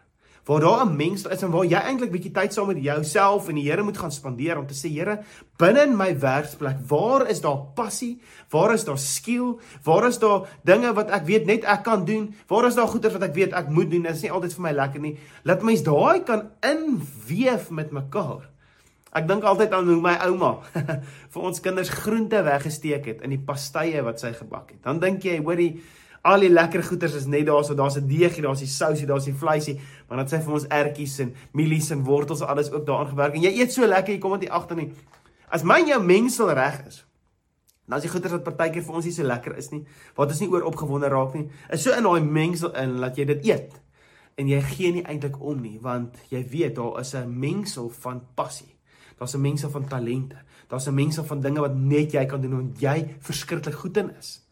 Waar 0.44 0.60
daar 0.60 0.84
'n 0.84 0.96
mengsel 0.96 1.30
is 1.30 1.42
en 1.42 1.50
waar 1.50 1.64
jy 1.64 1.80
eintlik 1.80 2.10
bietjie 2.10 2.30
tyd 2.30 2.52
saam 2.52 2.66
met 2.66 2.82
jouself 2.82 3.48
en 3.48 3.54
die 3.54 3.70
Here 3.70 3.82
moet 3.82 3.98
gaan 3.98 4.12
spandeer 4.12 4.58
om 4.58 4.66
te 4.66 4.74
sê 4.74 4.92
Here, 4.92 5.22
binne 5.56 5.82
in 5.82 5.96
my 5.96 6.18
werksplek, 6.18 6.76
waar 6.88 7.28
is 7.28 7.40
daar 7.40 7.58
passie? 7.74 8.20
Waar 8.50 8.74
is 8.74 8.84
daar 8.84 8.98
skill? 8.98 9.58
Waar 9.82 10.06
is 10.08 10.18
daar 10.18 10.48
dinge 10.62 10.92
wat 10.92 11.10
ek 11.10 11.24
weet 11.24 11.46
net 11.46 11.64
ek 11.64 11.82
kan 11.82 12.04
doen? 12.04 12.34
Waar 12.46 12.66
is 12.66 12.74
daar 12.74 12.88
goeie 12.88 13.10
wat 13.10 13.22
ek 13.22 13.34
weet 13.34 13.52
ek 13.52 13.68
moet 13.68 13.90
doen? 13.90 14.02
Dit 14.02 14.14
is 14.14 14.22
nie 14.22 14.32
altyd 14.32 14.54
vir 14.54 14.62
my 14.62 14.72
lekker 14.72 15.00
nie. 15.00 15.18
Laat 15.42 15.62
mens 15.62 15.82
daai 15.82 16.22
kan 16.24 16.50
inweef 16.60 17.70
met 17.70 17.90
mekaar. 17.90 18.50
Ek 19.14 19.28
dink 19.28 19.44
altyd 19.44 19.72
aan 19.72 19.86
hoe 19.86 20.00
my 20.02 20.14
ouma 20.26 20.56
vir 21.32 21.42
ons 21.42 21.60
kinders 21.60 21.88
groente 21.88 22.42
weggesteek 22.42 23.06
het 23.06 23.20
in 23.22 23.30
die 23.30 23.38
pastye 23.38 24.02
wat 24.02 24.20
sy 24.20 24.32
gebak 24.32 24.74
het. 24.74 24.80
Dan 24.82 24.98
dink 24.98 25.22
jy, 25.22 25.38
hoorie, 25.38 25.80
al 26.24 26.40
die 26.40 26.50
lekker 26.50 26.82
goeders 26.82 27.14
is 27.18 27.26
net 27.28 27.46
daar, 27.46 27.64
so 27.64 27.74
daar's 27.74 27.96
'n 27.96 28.06
deegie, 28.08 28.42
daar's 28.42 28.64
die 28.64 28.68
sousie, 28.68 29.06
daar's 29.06 29.24
die 29.24 29.34
vleisie, 29.34 29.80
maar 30.08 30.18
dan 30.18 30.26
sê 30.26 30.42
vir 30.42 30.52
ons 30.52 30.66
ertjies 30.66 31.18
en 31.18 31.34
mielies 31.52 31.90
en 31.90 32.04
wortels 32.04 32.40
alles 32.40 32.72
ook 32.72 32.86
daarin 32.86 33.08
gewerk. 33.08 33.34
En 33.34 33.42
jy 33.42 33.60
eet 33.60 33.72
so 33.72 33.86
lekker, 33.86 34.14
jy 34.14 34.18
kom 34.20 34.30
net 34.30 34.40
nie 34.40 34.50
agter 34.50 34.76
nie. 34.76 34.92
As 35.48 35.62
my 35.62 35.80
en 35.80 35.86
jou 35.86 36.02
mengsel 36.02 36.52
reg 36.52 36.86
is, 36.86 37.04
dan 37.86 37.98
is 37.98 38.02
die 38.02 38.10
goeders 38.10 38.32
wat 38.32 38.44
partykeer 38.44 38.82
vir 38.82 38.94
ons 38.94 39.04
nie 39.04 39.12
so 39.12 39.22
lekker 39.22 39.56
is 39.56 39.70
nie, 39.70 39.84
wat 40.16 40.28
ons 40.28 40.40
nie 40.40 40.48
oor 40.48 40.62
opgewonde 40.62 41.08
raak 41.08 41.34
nie, 41.34 41.50
is 41.70 41.82
so 41.82 41.92
in 41.92 42.02
daai 42.02 42.20
mengsel 42.20 42.72
in 42.72 42.96
dat 43.00 43.16
jy 43.16 43.24
dit 43.24 43.44
eet 43.44 43.80
en 44.36 44.48
jy 44.48 44.60
gee 44.60 44.92
nie 44.92 45.04
eintlik 45.04 45.36
om 45.40 45.60
nie, 45.60 45.78
want 45.82 46.16
jy 46.30 46.42
weet 46.48 46.74
daar 46.76 47.00
is 47.00 47.14
'n 47.14 47.38
mengsel 47.38 47.88
van 47.88 48.22
passie. 48.34 48.74
Daar's 49.18 49.34
'n 49.34 49.40
mengsel 49.40 49.70
van 49.70 49.88
talente. 49.88 50.36
Daar's 50.68 50.86
'n 50.86 50.94
mengsel 50.94 51.24
van 51.24 51.40
dinge 51.40 51.60
wat 51.60 51.74
net 51.76 52.12
jy 52.12 52.26
kan 52.26 52.40
doen 52.40 52.56
want 52.56 52.80
jy 52.80 53.16
verskriklik 53.20 53.74
goed 53.74 53.96
in 53.96 54.10
is. 54.18 54.43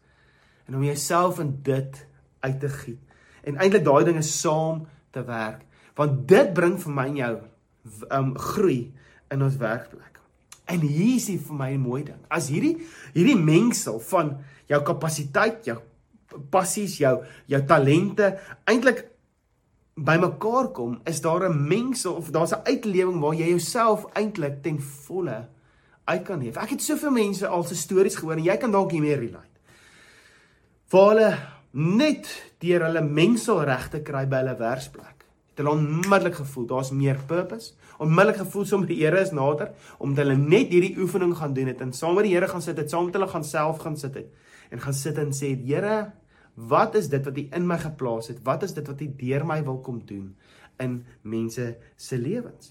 En 0.73 0.79
om 0.79 0.85
jouself 0.85 1.39
in 1.39 1.59
dit 1.61 2.07
uit 2.39 2.59
te 2.59 2.69
giet 2.69 2.99
en 3.43 3.59
eintlik 3.61 3.83
daai 3.85 4.05
dinge 4.07 4.23
saam 4.25 4.87
te 5.13 5.21
werk, 5.27 5.67
want 5.99 6.23
dit 6.25 6.49
bring 6.57 6.79
vir 6.81 6.95
my 6.95 7.05
en 7.11 7.19
jou 7.19 7.33
um 8.17 8.31
groei 8.39 8.79
in 9.29 9.43
ons 9.45 9.59
werkplek. 9.61 10.17
En 10.65 10.81
hier 10.81 11.19
is 11.19 11.27
die 11.29 11.37
vir 11.37 11.59
my 11.59 11.69
'n 11.75 11.83
mooi 11.83 12.03
ding. 12.03 12.17
As 12.27 12.49
hierdie 12.49 12.81
hierdie 13.13 13.37
mengsel 13.37 13.99
van 13.99 14.39
jou 14.65 14.81
kapasiteit, 14.81 15.65
jou 15.65 15.77
passies, 16.49 16.97
jou 16.97 17.21
jou 17.45 17.61
talente 17.65 18.39
eintlik 18.65 19.05
bymekaar 19.93 20.71
kom, 20.73 21.01
is 21.05 21.21
daar 21.21 21.49
'n 21.49 21.67
mengsel 21.67 22.13
of 22.13 22.31
daar's 22.31 22.53
'n 22.53 22.65
uitlewing 22.65 23.19
waar 23.19 23.35
jy 23.35 23.49
jouself 23.49 24.05
eintlik 24.13 24.63
ten 24.63 24.81
volle 24.81 25.49
uit 26.05 26.23
kan 26.23 26.39
leef. 26.39 26.57
Ek 26.57 26.69
het 26.69 26.81
soveel 26.81 27.11
mense 27.11 27.47
al 27.47 27.63
se 27.63 27.75
stories 27.75 28.15
gehoor 28.15 28.37
en 28.37 28.43
jy 28.43 28.57
kan 28.57 28.71
dalk 28.71 28.91
hiermee 28.91 29.15
relate. 29.15 29.52
Waar 30.93 31.07
hulle 31.09 31.29
net 31.73 32.27
deur 32.61 32.83
hulle 32.85 33.01
mengsel 33.01 33.63
reg 33.65 33.87
te 33.89 34.03
kry 34.05 34.27
by 34.29 34.43
hulle 34.43 34.53
werksplek, 34.59 35.23
het 35.49 35.61
hulle 35.61 35.71
onmiddellik 35.73 36.35
gevoel 36.37 36.67
daar's 36.69 36.91
meer 36.93 37.17
purpose, 37.31 37.71
onmiddellik 37.97 38.37
gevoel 38.43 38.67
sommer 38.69 38.91
die 38.91 38.99
Here 38.99 39.23
is 39.25 39.31
nader 39.33 39.71
omdat 39.97 40.21
hulle 40.21 40.35
net 40.37 40.69
hierdie 40.69 40.93
oefening 41.01 41.33
gaan 41.39 41.55
doen 41.57 41.71
het 41.71 41.81
en 41.81 41.95
saam 41.97 42.13
met 42.19 42.27
die 42.27 42.35
Here 42.35 42.51
gaan 42.51 42.61
sit 42.61 42.77
het, 42.77 42.93
saam 42.93 43.07
met 43.07 43.17
hulle 43.17 43.31
gaan 43.31 43.47
self 43.47 43.81
gaan 43.81 43.97
sit 43.97 44.19
het 44.21 44.29
en 44.69 44.85
gaan 44.85 44.97
sit 44.99 45.17
en 45.17 45.33
sê 45.33 45.49
Here, 45.63 45.97
wat 46.69 46.99
is 47.01 47.09
dit 47.09 47.25
wat 47.25 47.41
U 47.41 47.47
in 47.57 47.67
my 47.73 47.79
geplaas 47.81 48.29
het? 48.29 48.45
Wat 48.45 48.61
is 48.69 48.77
dit 48.77 48.93
wat 48.93 49.01
U 49.01 49.09
deur 49.25 49.49
my 49.49 49.63
wil 49.65 49.81
kom 49.81 49.97
doen 50.05 50.29
in 50.77 50.99
mense 51.25 51.71
se 51.97 52.21
lewens? 52.21 52.69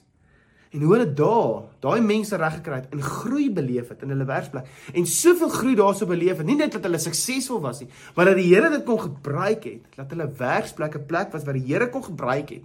En 0.73 0.81
hoe 0.81 0.93
hulle 0.95 1.09
daar, 1.12 1.67
daai 1.85 2.00
mense 2.00 2.37
reg 2.41 2.55
gekry 2.61 2.79
het 2.81 2.95
en 2.97 3.02
groei 3.05 3.50
beleef 3.52 3.91
het 3.93 4.05
in 4.07 4.14
hulle 4.14 4.25
werksplek 4.25 4.69
en 4.97 5.07
soveel 5.07 5.50
groei 5.52 5.75
daarso 5.76 6.09
beleef 6.09 6.41
het, 6.41 6.49
nie 6.49 6.57
net 6.57 6.73
dat 6.73 6.87
hulle 6.88 7.00
suksesvol 7.02 7.61
was 7.61 7.83
nie, 7.83 7.91
maar 8.17 8.31
dat 8.31 8.41
die 8.41 8.49
Here 8.49 8.71
dit 8.73 8.87
kon 8.88 9.00
gebruik 9.02 9.67
het, 9.69 9.91
dat 9.99 10.14
hulle 10.14 10.31
werksplek 10.38 10.97
'n 10.97 11.07
plek 11.07 11.33
was 11.33 11.45
waar 11.45 11.59
die 11.61 11.69
Here 11.69 11.91
kon 11.91 12.05
gebruik 12.05 12.55
het 12.57 12.64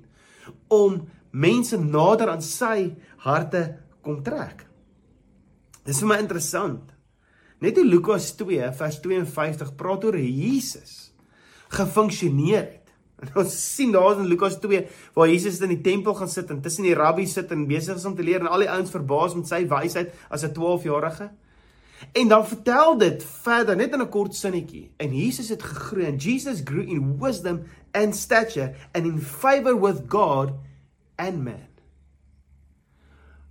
om 0.71 1.01
mense 1.31 1.77
nader 1.77 2.29
aan 2.29 2.41
sy 2.41 2.95
harte 3.17 3.77
kom 4.01 4.23
trek. 4.23 4.63
Dis 5.83 5.99
vir 5.99 6.07
my 6.07 6.17
interessant. 6.19 6.93
Net 7.59 7.77
in 7.77 7.89
Lukas 7.89 8.31
2 8.37 8.71
vers 8.71 8.99
52 9.03 9.75
praat 9.75 10.05
oor 10.05 10.17
Jesus 10.17 11.11
gefunksioneer 11.69 12.63
het. 12.63 12.86
En 13.17 13.31
ons 13.41 13.57
sien 13.75 13.91
daar 13.91 14.19
in 14.19 14.29
Lukas 14.29 14.59
2 14.61 14.85
waar 15.13 15.29
Jesus 15.29 15.61
in 15.65 15.73
die 15.73 15.81
tempel 15.81 16.13
gaan 16.13 16.29
sit 16.29 16.51
en 16.53 16.61
tussen 16.61 16.85
die 16.85 16.95
rabbies 16.97 17.33
sit 17.33 17.51
en 17.51 17.67
besig 17.67 17.97
is 17.97 18.05
om 18.05 18.15
te 18.15 18.25
leer 18.25 18.43
en 18.43 18.51
al 18.51 18.65
die 18.65 18.71
ouens 18.71 18.93
verbaas 18.93 19.35
met 19.35 19.49
sy 19.49 19.63
wysheid 19.67 20.13
as 20.29 20.45
'n 20.45 20.53
12-jarige. 20.53 21.31
En 22.13 22.27
dan 22.27 22.47
vertel 22.47 22.97
dit 22.97 23.23
verder 23.23 23.75
net 23.75 23.93
in 23.93 24.01
'n 24.01 24.09
kort 24.09 24.35
sinnetjie. 24.35 24.91
En 24.97 25.15
Jesus 25.15 25.49
het 25.49 25.63
gegroei 25.63 26.05
en 26.05 26.15
Jesus 26.15 26.61
grew 26.63 26.89
in 26.89 27.17
wisdom 27.19 27.63
and 27.91 28.15
stature 28.15 28.73
and 28.93 29.05
in 29.05 29.19
favor 29.21 29.81
with 29.81 30.01
God 30.07 30.51
and 31.15 31.43
man. 31.43 31.67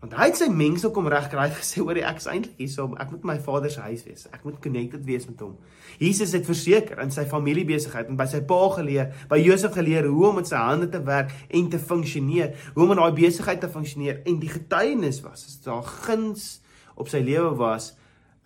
Want 0.06 0.20
hy 0.20 0.26
het 0.28 0.36
sy 0.38 0.46
mengsel 0.54 0.92
kom 0.94 1.08
regkry 1.10 1.48
gesê 1.50 1.82
oor 1.82 1.98
ek 1.98 2.20
is 2.20 2.28
eintlik 2.30 2.60
hier 2.60 2.82
om 2.84 2.92
ek 3.02 3.08
moet 3.10 3.24
my 3.26 3.34
vader 3.42 3.72
se 3.74 3.80
huis 3.88 4.04
wees. 4.06 4.28
Ek 4.30 4.44
moet 4.46 4.60
connected 4.62 5.02
wees 5.02 5.24
met 5.26 5.40
hom. 5.42 5.56
Jesus 5.98 6.30
het 6.36 6.46
verseker 6.46 7.02
in 7.02 7.10
sy 7.10 7.24
familiebesigheid 7.26 8.12
en 8.12 8.20
by 8.20 8.28
sy 8.30 8.44
pa 8.46 8.60
geleer, 8.76 9.08
by 9.26 9.40
Josef 9.42 9.74
geleer 9.74 10.06
hoe 10.06 10.28
om 10.28 10.38
met 10.38 10.46
sy 10.46 10.60
hande 10.62 10.86
te 10.94 11.00
werk 11.08 11.34
en 11.50 11.66
te 11.74 11.82
funksioneer, 11.82 12.54
hoe 12.76 12.86
om 12.86 12.94
in 12.94 13.02
daai 13.02 13.18
besigheid 13.18 13.58
te 13.64 13.72
funksioneer 13.74 14.22
en 14.30 14.38
die 14.44 14.52
getuienis 14.54 15.18
was 15.26 15.42
as 15.50 15.58
daar 15.66 15.82
guns 16.06 16.46
op 16.94 17.10
sy 17.10 17.24
lewe 17.26 17.56
was 17.58 17.96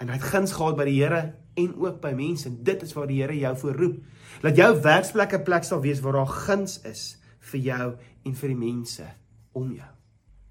en 0.01 0.09
hy 0.09 0.17
het 0.17 0.33
guns 0.33 0.57
gehad 0.57 0.81
by 0.81 0.89
die 0.89 0.97
Here 1.03 1.23
en 1.61 1.77
ook 1.77 2.01
by 2.01 2.17
mense. 2.17 2.57
Dit 2.65 2.89
is 2.89 2.97
waar 2.97 3.13
die 3.13 3.21
Here 3.21 3.37
jou 3.37 3.57
voor 3.67 3.81
roep. 3.85 4.03
Laat 4.49 4.65
jou 4.65 4.73
werksplek 4.81 5.37
'n 5.37 5.45
plek 5.45 5.69
sal 5.69 5.85
wees 5.85 6.01
waar 6.01 6.25
daar 6.25 6.37
guns 6.49 6.81
is 6.89 7.19
vir 7.53 7.61
jou 7.61 7.97
en 8.25 8.35
vir 8.35 8.49
die 8.49 8.63
mense 8.65 9.05
om 9.53 9.75
jou. 9.77 10.00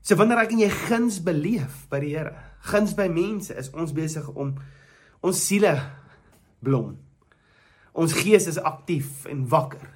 So 0.02 0.16
wanneer 0.20 0.44
ek 0.44 0.56
en 0.56 0.64
jy 0.64 0.70
guns 0.88 1.20
beleef 1.24 1.86
by 1.92 2.00
die 2.04 2.14
Here, 2.16 2.34
guns 2.72 2.96
by 2.98 3.08
mense, 3.12 3.54
is 3.54 3.72
ons 3.76 3.94
besig 3.96 4.28
om 4.34 4.56
ons 5.26 5.46
siele 5.46 5.76
blom. 6.64 6.96
Ons 7.94 8.16
gees 8.16 8.48
is 8.48 8.60
aktief 8.62 9.26
en 9.30 9.44
wakker. 9.52 9.88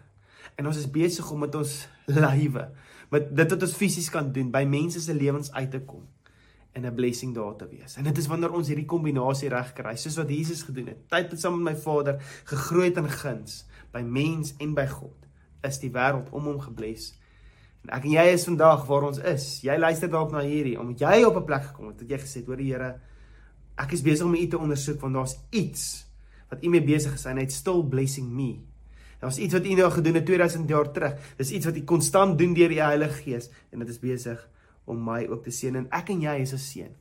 En 0.60 0.68
ons 0.70 0.78
is 0.78 0.90
besig 0.92 1.30
om 1.32 1.40
met 1.46 1.56
ons 1.56 1.76
lywe, 2.12 2.68
met 3.14 3.30
dit 3.32 3.56
wat 3.56 3.64
ons 3.64 3.78
fisies 3.78 4.10
kan 4.14 4.28
doen, 4.34 4.52
by 4.52 4.66
mense 4.68 5.02
se 5.02 5.16
lewens 5.16 5.54
uit 5.54 5.72
te 5.72 5.82
kom 5.88 6.04
en 6.74 6.86
'n 6.86 6.96
blessing 6.96 7.34
daar 7.36 7.56
te 7.56 7.68
wees. 7.68 7.96
En 7.96 8.04
dit 8.04 8.18
is 8.18 8.28
wanneer 8.28 8.52
ons 8.52 8.68
hierdie 8.68 8.86
kombinasie 8.86 9.50
reg 9.50 9.74
kry, 9.74 9.96
soos 9.96 10.16
wat 10.16 10.30
Jesus 10.30 10.64
gedoen 10.64 10.88
het. 10.88 11.10
Tyd 11.10 11.30
met 11.32 11.40
saam 11.40 11.64
met 11.64 11.74
my 11.74 11.82
Vader, 11.82 12.22
gegroei 12.44 12.92
in 12.96 13.10
guns 13.10 13.66
by 13.92 14.02
mens 14.02 14.54
en 14.58 14.74
by 14.74 14.88
God, 14.88 15.28
is 15.62 15.80
die 15.80 15.92
wêreld 15.92 16.30
om 16.32 16.44
hom 16.44 16.60
gebless. 16.60 17.14
Ek 17.92 18.06
en 18.06 18.14
jy 18.16 18.24
is 18.32 18.46
vandag 18.48 18.86
waar 18.88 19.10
ons 19.10 19.20
is. 19.20 19.46
Jy 19.66 19.76
luister 19.78 20.12
dalk 20.12 20.32
na 20.32 20.44
hierdie 20.46 20.78
omdat 20.80 21.00
jy 21.04 21.24
op 21.28 21.38
'n 21.38 21.46
plek 21.46 21.64
gekom 21.64 21.88
het 21.88 22.00
dat 22.00 22.10
jy 22.10 22.18
gesê 22.18 22.36
het, 22.40 22.46
"Hoor 22.46 22.58
die 22.58 22.72
Here, 22.72 23.00
ek 23.78 23.92
is 23.92 24.02
besig 24.02 24.26
om 24.26 24.36
U 24.36 24.48
te 24.48 24.58
ondersoek 24.58 25.02
want 25.02 25.14
daar's 25.14 25.38
iets 25.52 26.06
wat 26.50 26.64
U 26.64 26.70
mee 26.70 26.84
besig 26.84 27.14
is 27.14 27.26
en 27.26 27.38
hy't 27.38 27.52
still 27.52 27.84
blessing 27.84 28.30
me." 28.32 28.60
Daar's 29.20 29.38
iets 29.38 29.54
wat 29.54 29.66
U 29.66 29.74
nou 29.74 29.92
gedoen 29.92 30.14
het 30.14 30.26
2000 30.26 30.70
jaar 30.70 30.92
terug. 30.92 31.36
Dis 31.38 31.52
iets 31.52 31.66
wat 31.66 31.76
U 31.76 31.84
konstant 31.84 32.38
doen 32.38 32.54
deur 32.54 32.70
die 32.70 32.82
Heilige 32.82 33.24
Gees 33.24 33.50
en 33.72 33.80
dit 33.80 33.90
is 33.90 34.00
besig 34.00 34.50
om 34.86 35.04
my 35.04 35.28
ook 35.30 35.44
te 35.44 35.52
seën 35.52 35.76
en 35.76 35.88
ek 35.92 36.10
en 36.10 36.22
jy 36.22 36.36
is 36.42 36.54
'n 36.54 36.58
seën 36.58 36.96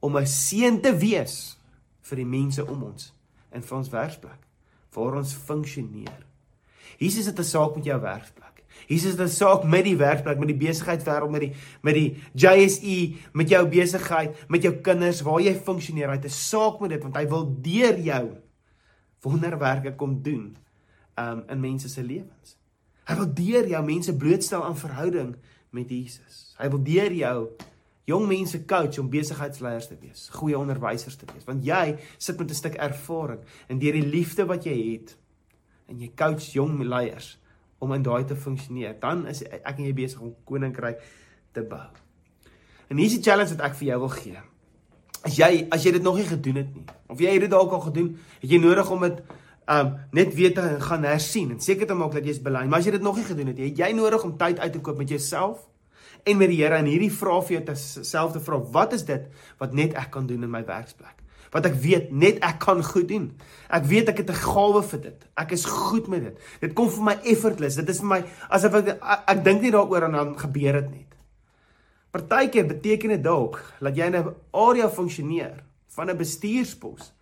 om 0.00 0.16
'n 0.16 0.26
seën 0.26 0.80
te 0.80 0.96
wees 0.96 1.58
vir 2.00 2.16
die 2.16 2.26
mense 2.26 2.66
om 2.66 2.82
ons 2.82 3.12
in 3.52 3.64
ons 3.70 3.88
werksplek 3.88 4.46
waar 4.94 5.14
ons 5.20 5.34
funksioneer. 5.34 6.26
Jesus 6.98 7.26
het 7.26 7.38
'n 7.38 7.44
saak 7.44 7.76
met 7.76 7.84
jou 7.84 8.00
werksplek. 8.00 8.49
Jesus 8.90 9.12
het 9.12 9.20
'n 9.20 9.28
saak 9.28 9.62
met 9.64 9.84
die 9.84 9.96
werksplek, 9.96 10.38
met 10.38 10.48
die 10.48 10.66
besigheidswêreld, 10.66 11.30
met 11.30 11.40
die 11.40 11.52
met 11.82 11.94
die 11.94 12.16
JSE, 12.34 13.14
met 13.32 13.48
jou 13.48 13.68
besigheid, 13.68 14.48
met 14.48 14.62
jou 14.62 14.74
kinders, 14.74 15.22
waar 15.22 15.40
jy 15.40 15.54
funksioneer. 15.54 16.08
Hy 16.08 16.16
het 16.16 16.24
'n 16.24 16.28
saak 16.28 16.80
met 16.80 16.90
dit 16.90 17.02
want 17.02 17.16
hy 17.16 17.28
wil 17.28 17.56
deur 17.60 17.98
jou 17.98 18.36
wonderwerke 19.22 19.94
kom 19.96 20.22
doen 20.22 20.56
um 21.16 21.42
in 21.48 21.60
mense 21.60 21.88
se 21.88 22.02
lewens. 22.02 22.58
Hy 23.04 23.14
wil 23.14 23.34
deur 23.34 23.68
jou 23.68 23.84
mense 23.84 24.16
blootstel 24.16 24.64
aan 24.64 24.76
verhouding 24.76 25.36
met 25.70 25.88
Jesus. 25.88 26.54
Hy 26.58 26.68
wil 26.68 26.82
deur 26.82 27.12
jou 27.12 27.48
jong 28.04 28.26
mense 28.26 28.64
coach 28.64 28.98
om 28.98 29.10
besigheidsleiers 29.10 29.86
te 29.86 29.96
wees, 30.00 30.28
goeie 30.32 30.58
onderwysers 30.58 31.16
te 31.16 31.26
wees, 31.32 31.44
want 31.44 31.64
jy 31.64 31.98
sit 32.18 32.38
met 32.38 32.50
'n 32.50 32.54
stuk 32.54 32.74
ervaring 32.74 33.40
en 33.68 33.78
deur 33.78 33.92
die 33.92 34.06
liefde 34.06 34.46
wat 34.46 34.64
jy 34.64 34.92
het 34.92 35.16
en 35.88 36.00
jy 36.00 36.10
coach 36.16 36.52
jong 36.52 36.82
leiers 36.82 37.39
om 37.80 37.92
in 37.96 38.04
daai 38.04 38.24
te 38.28 38.36
funksioneer, 38.36 38.94
dan 39.00 39.24
is 39.30 39.42
ek 39.48 39.76
en 39.78 39.86
jy 39.86 39.92
besig 39.96 40.20
om 40.20 40.34
koninkryk 40.48 41.00
te 41.56 41.64
bou. 41.66 41.86
En 42.90 42.98
hier 42.98 43.08
is 43.08 43.18
die 43.18 43.24
challenge 43.24 43.56
wat 43.56 43.70
ek 43.70 43.76
vir 43.78 43.92
jou 43.92 44.00
wil 44.04 44.12
gee. 44.14 44.40
As 45.24 45.36
jy 45.36 45.50
as 45.72 45.84
jy 45.84 45.94
dit 45.96 46.04
nog 46.04 46.18
nie 46.20 46.28
gedoen 46.28 46.60
het 46.60 46.74
nie, 46.74 46.84
of 47.12 47.20
jy 47.20 47.32
het 47.36 47.44
dit 47.46 47.52
dalk 47.52 47.72
al 47.76 47.84
gedoen, 47.88 48.10
het 48.40 48.52
jy 48.52 48.60
nodig 48.60 48.90
om 48.92 49.06
dit 49.06 49.22
um 49.70 49.92
net 50.16 50.32
weer 50.34 50.54
te 50.54 50.64
gaan 50.82 51.04
hersien 51.06 51.52
en 51.54 51.60
seker 51.62 51.86
te 51.86 51.94
maak 51.94 52.16
dat 52.16 52.26
jy 52.26 52.34
is 52.34 52.42
belyn. 52.42 52.68
Maar 52.68 52.82
as 52.82 52.88
jy 52.88 52.96
dit 52.96 53.04
nog 53.06 53.20
nie 53.20 53.26
gedoen 53.28 53.52
het 53.52 53.60
nie, 53.60 53.70
het 53.70 53.82
jy 53.84 53.90
nodig 53.96 54.24
om 54.26 54.36
tyd 54.40 54.58
uit 54.58 54.72
te 54.74 54.82
koop 54.82 54.98
met 54.98 55.12
jouself 55.12 55.66
en 56.24 56.36
met 56.40 56.50
die 56.52 56.58
Here 56.60 56.80
en 56.80 56.88
hierdie 56.90 57.12
vra 57.12 57.38
vir 57.46 57.60
jou 57.60 57.76
self 58.04 58.34
te 58.34 58.42
vra, 58.44 58.58
wat 58.74 58.96
is 58.96 59.06
dit 59.08 59.28
wat 59.62 59.76
net 59.76 59.94
ek 59.96 60.10
kan 60.16 60.26
doen 60.28 60.42
in 60.44 60.52
my 60.52 60.64
werksplek? 60.66 61.16
Wat 61.50 61.66
ek 61.66 61.74
weet 61.82 62.10
net 62.12 62.38
ek 62.46 62.58
kan 62.62 62.82
goed 62.84 63.08
doen. 63.08 63.30
Ek 63.68 63.84
weet 63.84 64.08
ek 64.08 64.22
het 64.22 64.30
'n 64.30 64.42
gawe 64.46 64.82
vir 64.82 65.00
dit. 65.00 65.26
Ek 65.36 65.52
is 65.52 65.64
goed 65.64 66.08
met 66.08 66.22
dit. 66.22 66.38
Dit 66.60 66.72
kom 66.74 66.88
vir 66.88 67.02
my 67.02 67.16
effortless. 67.24 67.76
Dit 67.76 67.88
is 67.88 67.98
vir 67.98 68.06
my 68.06 68.24
asof 68.48 68.74
ek 68.74 68.88
ek, 68.88 69.22
ek 69.26 69.44
dink 69.44 69.62
nie 69.62 69.70
daaroor 69.70 70.04
en 70.04 70.12
dan 70.12 70.38
gebeur 70.38 70.72
dit 70.72 70.90
net. 70.90 71.10
Partykeer 72.10 72.66
beteken 72.66 73.08
dit 73.08 73.22
dalk 73.22 73.62
dat 73.80 73.96
jy 73.96 74.06
in 74.06 74.16
'n 74.16 74.34
area 74.52 74.88
funksioneer 74.88 75.62
van 75.88 76.10
'n 76.10 76.16
bestuurspos 76.16 77.12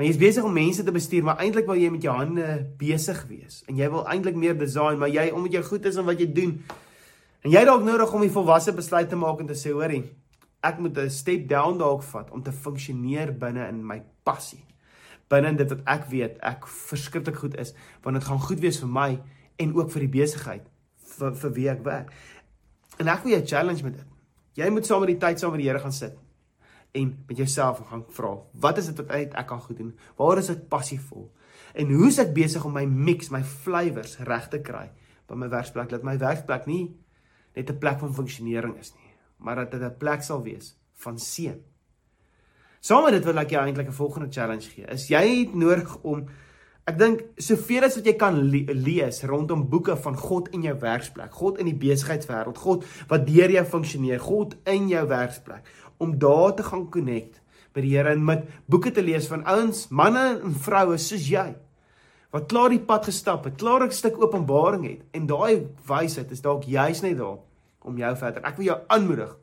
Maar 0.00 0.08
jy's 0.08 0.16
besig 0.16 0.44
om 0.48 0.54
mense 0.56 0.80
te 0.80 0.92
bestuur, 0.96 1.24
maar 1.28 1.42
eintlik 1.44 1.66
wil 1.68 1.76
jy 1.76 1.90
met 1.92 2.04
jou 2.06 2.12
hande 2.16 2.44
besig 2.80 3.18
wees 3.28 3.58
en 3.68 3.76
jy 3.76 3.88
wil 3.92 4.06
eintlik 4.08 4.38
meer 4.40 4.54
design, 4.56 4.96
maar 4.96 5.10
jy 5.12 5.26
omdat 5.28 5.58
jy 5.58 5.60
goed 5.66 5.88
is 5.90 5.98
in 6.00 6.06
wat 6.06 6.22
jy 6.22 6.28
doen. 6.32 6.54
En 7.44 7.52
jy 7.52 7.60
dalk 7.68 7.84
nodig 7.84 8.14
om 8.16 8.24
'n 8.24 8.32
volwasse 8.32 8.72
besluit 8.72 9.10
te 9.10 9.16
maak 9.20 9.40
en 9.40 9.46
te 9.46 9.52
sê, 9.52 9.74
hoorie, 9.76 10.08
ek 10.60 10.78
moet 10.78 10.98
'n 10.98 11.10
step 11.10 11.48
down 11.48 11.78
dalk 11.78 12.02
vat 12.02 12.30
om 12.30 12.42
te 12.42 12.52
funksioneer 12.52 13.38
binne 13.38 13.68
in 13.68 13.86
my 13.86 14.02
passie. 14.22 14.64
Binne 15.28 15.54
dit 15.56 15.68
wat 15.68 15.80
ek 15.86 16.04
weet 16.10 16.38
ek 16.42 16.66
verskriklik 16.66 17.36
goed 17.36 17.56
is, 17.56 17.74
want 18.02 18.16
dit 18.16 18.24
gaan 18.24 18.40
goed 18.40 18.60
wees 18.60 18.78
vir 18.80 18.88
my 18.88 19.22
en 19.56 19.74
ook 19.74 19.90
vir 19.90 20.00
die 20.00 20.20
besigheid 20.20 20.66
vir 21.18 21.34
vir 21.34 21.52
wie 21.52 21.68
ek 21.70 21.84
werk. 21.84 22.12
En 22.98 23.08
ek 23.08 23.22
wil 23.22 23.32
jou 23.32 23.46
challenge 23.46 23.82
met 23.82 23.96
dit. 23.96 24.06
Jy 24.54 24.70
moet 24.70 24.86
saam 24.86 25.00
met 25.00 25.08
die 25.08 25.18
tyd 25.18 25.38
saam 25.38 25.54
met 25.54 25.62
die 25.62 25.68
Here 25.68 25.78
gaan 25.78 25.92
sit 25.92 26.18
en 26.92 27.24
met 27.28 27.36
jouself 27.36 27.78
gaan 27.86 28.02
vra, 28.10 28.32
wat 28.52 28.78
is 28.78 28.86
dit 28.86 28.96
wat 28.96 29.10
uit 29.10 29.34
ek 29.34 29.46
kan 29.46 29.60
goed 29.60 29.76
doen? 29.78 29.92
Waar 30.18 30.38
is 30.38 30.50
ek 30.50 30.68
passievol? 30.68 31.28
En 31.74 31.92
hoe 31.94 32.08
is 32.08 32.18
ek 32.18 32.32
besig 32.34 32.64
om 32.66 32.74
my 32.74 32.84
mix, 32.84 33.30
my 33.30 33.42
flavours 33.46 34.16
reg 34.26 34.48
te 34.50 34.58
kry 34.58 34.88
by 35.30 35.38
my 35.38 35.48
werksplek? 35.52 35.92
Dat 35.92 36.02
my 36.02 36.16
werksplek 36.18 36.66
nie 36.66 36.96
net 37.54 37.70
'n 37.70 37.78
plek 37.78 37.98
van 37.98 38.14
funksionering 38.14 38.76
is 38.78 38.92
nie, 38.94 39.09
maar 39.40 39.56
dat 39.56 39.70
dit 39.70 39.82
'n 39.82 39.96
plek 39.98 40.22
sal 40.22 40.42
wees 40.42 40.76
van 40.94 41.18
seën. 41.18 41.58
Saam 42.80 43.04
met 43.04 43.12
dit 43.12 43.24
wil 43.24 43.38
ek 43.38 43.50
jou 43.50 43.64
eintlik 43.64 43.88
'n 43.88 43.92
volgende 43.92 44.28
challenge 44.30 44.70
gee. 44.70 44.86
Is 44.88 45.08
jy 45.08 45.50
nodig 45.52 45.98
om 46.02 46.28
ek 46.86 46.98
dink 46.98 47.24
soveel 47.36 47.84
as 47.84 47.96
wat 47.96 48.06
jy 48.06 48.14
kan 48.16 48.38
le 48.50 48.64
lees 48.74 49.22
rondom 49.22 49.68
boeke 49.68 49.96
van 49.96 50.16
God 50.16 50.48
in 50.48 50.62
jou 50.62 50.74
werksplek, 50.78 51.32
God 51.32 51.58
in 51.58 51.66
die 51.66 51.74
besigheidswêreld, 51.74 52.58
God 52.58 52.84
wat 53.08 53.26
deur 53.26 53.50
jou 53.50 53.64
funksioneer, 53.64 54.20
God 54.20 54.56
in 54.64 54.88
jou 54.88 55.06
werksplek 55.06 55.62
om 55.98 56.18
daar 56.18 56.54
te 56.54 56.62
gaan 56.62 56.90
connect 56.90 57.40
by 57.74 57.80
die 57.80 57.96
Here 57.96 58.08
en 58.08 58.24
met 58.24 58.48
boeke 58.66 58.90
te 58.90 59.02
lees 59.02 59.26
van 59.26 59.44
ouens, 59.44 59.88
manne 59.90 60.40
en 60.42 60.54
vroue 60.54 60.96
soos 60.98 61.28
jy 61.28 61.54
wat 62.30 62.48
klaar 62.48 62.70
die 62.70 62.78
pad 62.78 63.04
gestap 63.04 63.44
het, 63.44 63.58
klaar 63.58 63.84
'n 63.84 63.90
stuk 63.90 64.16
openbaring 64.22 64.84
het 64.84 65.00
en 65.12 65.26
daai 65.26 65.66
wysheid 65.86 66.30
is 66.30 66.40
dalk 66.40 66.64
juis 66.64 67.02
net 67.02 67.18
daar 67.18 67.38
om 67.84 67.98
jou 67.98 68.16
verder. 68.16 68.44
Ek 68.44 68.56
wil 68.56 68.66
jou 68.66 68.78
aanmoedig. 68.88 69.36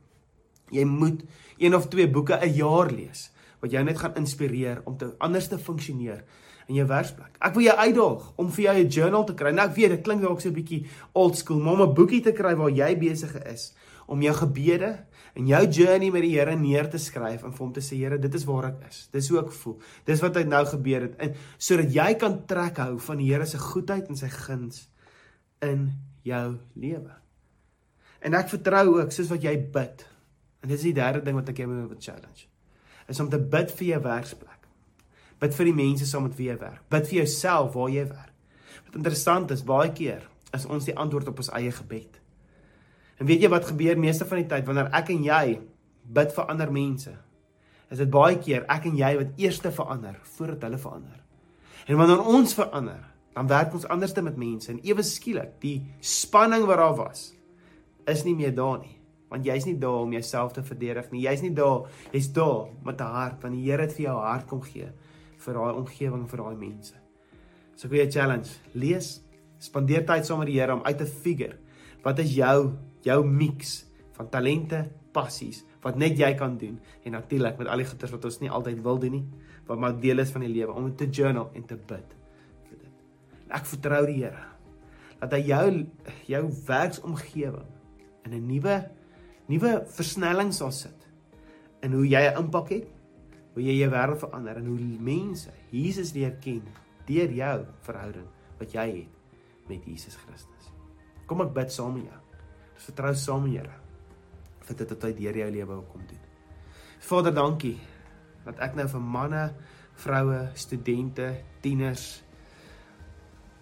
Jy 0.71 0.83
moet 0.83 1.23
een 1.57 1.75
of 1.75 1.87
twee 1.87 2.09
boeke 2.09 2.39
'n 2.41 2.53
jaar 2.53 2.91
lees 2.91 3.31
wat 3.61 3.71
jou 3.71 3.83
net 3.83 3.97
gaan 3.97 4.15
inspireer 4.15 4.81
om 4.85 4.97
te 4.97 5.15
anders 5.17 5.47
te 5.47 5.57
funksioneer 5.57 6.23
in 6.67 6.75
jou 6.75 6.87
werksplek. 6.87 7.37
Ek 7.39 7.53
wil 7.55 7.63
jou 7.63 7.75
uitdaag 7.77 8.31
om 8.35 8.51
vir 8.51 8.63
jou 8.63 8.75
'n 8.75 8.89
journal 8.89 9.25
te 9.25 9.33
kry. 9.33 9.51
Nou 9.51 9.67
ek 9.69 9.75
weet 9.75 9.89
dit 9.89 10.01
klink 10.01 10.21
dalk 10.21 10.41
so 10.41 10.49
'n 10.49 10.53
bietjie 10.53 10.85
old 11.13 11.37
school, 11.37 11.59
maar 11.59 11.73
om 11.73 11.81
'n 11.81 11.93
boekie 11.93 12.21
te 12.21 12.31
kry 12.31 12.55
waar 12.55 12.69
jy 12.69 12.97
besig 12.97 13.35
is 13.45 13.73
om 14.07 14.21
jou 14.21 14.33
gebede 14.33 15.05
en 15.35 15.47
jou 15.47 15.67
journey 15.67 16.09
met 16.11 16.21
die 16.21 16.33
Here 16.39 16.55
neer 16.55 16.89
te 16.89 16.97
skryf 16.97 17.43
en 17.43 17.51
vir 17.51 17.65
hom 17.65 17.73
te 17.73 17.81
sê 17.81 17.97
Here, 17.97 18.17
dit 18.17 18.33
is 18.33 18.45
waar 18.45 18.65
ek 18.65 18.87
is. 18.89 19.09
Dis 19.11 19.29
hoe 19.29 19.39
ek 19.39 19.51
voel. 19.51 19.79
Dis 20.05 20.21
wat 20.21 20.35
het 20.35 20.47
nou 20.47 20.65
gebeur 20.65 21.01
het 21.01 21.15
en 21.17 21.35
sodat 21.57 21.93
jy 21.93 22.13
kan 22.15 22.45
trek 22.45 22.77
hou 22.77 22.97
van 22.99 23.17
die 23.17 23.33
Here 23.33 23.45
se 23.45 23.57
goedheid 23.57 24.07
en 24.09 24.15
sy 24.15 24.29
guns 24.29 24.89
in 25.61 25.91
jou 26.23 26.57
lewe. 26.75 27.26
En 28.27 28.35
ek 28.35 28.51
vertrou 28.51 28.85
ook 28.97 29.13
soos 29.15 29.29
wat 29.31 29.45
jy 29.45 29.55
bid. 29.73 30.03
En 30.63 30.71
dis 30.71 30.87
die 30.89 30.95
derde 30.95 31.23
ding 31.23 31.37
wat 31.37 31.53
ek 31.53 31.61
jou 31.63 31.67
wil 31.71 31.89
challenge. 31.95 32.47
Is 33.07 33.21
om 33.23 33.29
te 33.31 33.39
bid 33.39 33.71
vir 33.79 33.93
jou 33.93 33.99
werksplek. 34.03 34.65
Bid 35.39 35.53
vir 35.55 35.69
die 35.69 35.77
mense 35.77 36.07
saam 36.09 36.25
met 36.27 36.35
wie 36.35 36.49
jy 36.49 36.57
werk. 36.59 36.81
Bid 36.91 37.07
vir 37.07 37.21
jouself 37.21 37.75
waar 37.77 37.93
jy 37.93 38.03
werk. 38.09 38.33
Wat 38.87 38.97
interessant 38.99 39.53
is, 39.55 39.63
baie 39.63 39.93
keer 39.95 40.25
is 40.55 40.65
ons 40.67 40.87
die 40.87 40.95
antwoord 40.97 41.29
op 41.31 41.39
ons 41.43 41.51
eie 41.55 41.71
gebed. 41.71 42.19
En 43.17 43.29
weet 43.29 43.45
jy 43.45 43.51
wat 43.51 43.69
gebeur 43.69 43.99
meeste 43.99 44.27
van 44.27 44.41
die 44.41 44.49
tyd 44.49 44.67
wanneer 44.67 44.91
ek 44.95 45.13
en 45.13 45.23
jy 45.25 45.45
bid 46.17 46.35
vir 46.35 46.51
ander 46.51 46.73
mense? 46.73 47.13
Is 47.93 48.01
dit 48.03 48.11
baie 48.11 48.35
keer 48.43 48.67
ek 48.71 48.89
en 48.89 48.97
jy 48.99 49.13
wat 49.21 49.39
eerste 49.39 49.71
verander 49.71 50.19
voordat 50.35 50.67
hulle 50.67 50.81
verander. 50.81 51.23
En 51.87 51.99
wanneer 51.99 52.27
ons 52.27 52.55
verander, 52.57 52.99
dan 53.37 53.47
werk 53.47 53.75
ons 53.77 53.87
anderste 53.93 54.23
met 54.25 54.39
mense 54.39 54.71
en 54.73 54.83
ewe 54.83 55.05
skielik 55.05 55.55
die 55.63 55.77
spanning 56.03 56.65
wat 56.67 56.81
daar 56.81 56.97
was 56.97 57.29
is 58.07 58.23
nie 58.25 58.35
meer 58.35 58.55
daar 58.55 58.79
nie. 58.79 58.95
Want 59.27 59.45
jy's 59.45 59.65
nie 59.67 59.75
daar 59.79 60.05
om 60.05 60.13
jouself 60.15 60.53
te 60.55 60.63
verdedig 60.63 61.11
nie. 61.11 61.25
Jy's 61.25 61.43
nie 61.43 61.53
daar, 61.55 61.89
jy's 62.13 62.31
daar 62.33 62.69
met 62.83 63.01
'n 63.01 63.11
hart 63.17 63.41
want 63.43 63.53
die 63.55 63.69
Here 63.69 63.81
het 63.81 63.93
vir 63.93 64.05
jou 64.05 64.17
hart 64.19 64.47
kom 64.47 64.61
gee 64.61 64.89
vir 65.37 65.53
daai 65.53 65.73
omgewing 65.73 66.27
vir 66.29 66.37
daai 66.37 66.55
mense. 66.55 66.93
So 67.75 67.87
ek 67.87 67.91
wil 67.91 67.99
jou 67.99 68.11
challenge, 68.11 68.49
lees, 68.73 69.21
spandeer 69.59 70.05
tyd 70.05 70.25
saam 70.25 70.39
met 70.39 70.47
die 70.47 70.59
Here 70.59 70.73
om 70.73 70.83
uit 70.83 70.97
te 70.97 71.05
figure 71.05 71.57
wat 72.03 72.19
is 72.19 72.35
jou 72.35 72.73
jou 73.03 73.23
mix 73.23 73.85
van 74.17 74.29
talente, 74.29 74.89
passies 75.13 75.63
wat 75.83 75.97
net 75.99 76.17
jy 76.19 76.33
kan 76.35 76.57
doen 76.57 76.79
en 77.05 77.11
natuurlik 77.11 77.57
met 77.57 77.67
al 77.67 77.77
die 77.77 77.87
goeders 77.87 78.11
wat 78.11 78.25
ons 78.25 78.39
nie 78.41 78.51
altyd 78.51 78.81
wil 78.83 78.99
doen 78.99 79.11
nie, 79.11 79.25
wat 79.67 79.79
maar 79.79 79.95
deel 79.99 80.19
is 80.19 80.31
van 80.31 80.41
die 80.41 80.51
lewe 80.51 80.73
om 80.73 80.89
te 80.95 81.07
journal 81.09 81.49
en 81.55 81.63
te 81.63 81.75
bid 81.75 82.15
vir 82.67 82.77
dit. 82.77 82.93
En 83.47 83.57
ek 83.59 83.65
vertrou 83.65 84.03
die 84.05 84.21
Here 84.23 84.45
dat 85.17 85.33
hy 85.33 85.41
jou 85.49 85.67
jou 86.29 86.43
werksomgewing 86.67 87.76
in 88.27 88.35
'n 88.35 88.47
nuwe 88.47 88.77
nuwe 89.47 89.73
versnelling 89.95 90.51
sal 90.53 90.71
sit 90.75 91.07
in 91.81 91.93
hoe 91.95 92.05
jy 92.07 92.23
'n 92.27 92.43
impak 92.43 92.69
het, 92.69 92.87
hoe 93.53 93.63
jy 93.63 93.79
jou 93.79 93.89
wêreld 93.91 94.19
verander 94.19 94.57
en 94.57 94.65
hoe 94.65 94.79
mense 94.99 95.51
Jesus 95.71 96.13
leer 96.13 96.35
ken 96.41 96.63
deur 97.07 97.31
jou 97.31 97.65
verhouding 97.81 98.27
wat 98.59 98.73
jy 98.73 98.87
het 99.01 99.69
met 99.69 99.85
Jesus 99.85 100.15
Christus. 100.15 100.71
Kom 101.25 101.41
ek 101.41 101.53
bid 101.53 101.71
saam 101.71 101.93
met 101.93 102.03
jou 102.03 102.21
vertrou 102.77 103.13
saam 103.15 103.43
met 103.47 103.57
Here 103.57 103.77
vir 104.67 104.75
dit 104.75 104.89
wat 104.91 105.03
hy 105.07 105.13
deur 105.15 105.37
jou 105.41 105.51
lewe 105.51 105.67
wil 105.69 105.85
kom 105.91 106.03
doen. 106.09 106.23
Vader, 106.99 107.33
dankie 107.33 107.77
dat 108.43 108.59
ek 108.63 108.75
nou 108.75 108.87
vir 108.91 109.03
manne, 109.03 109.43
vroue, 109.95 110.41
studente, 110.59 111.29
tieners, 111.63 112.21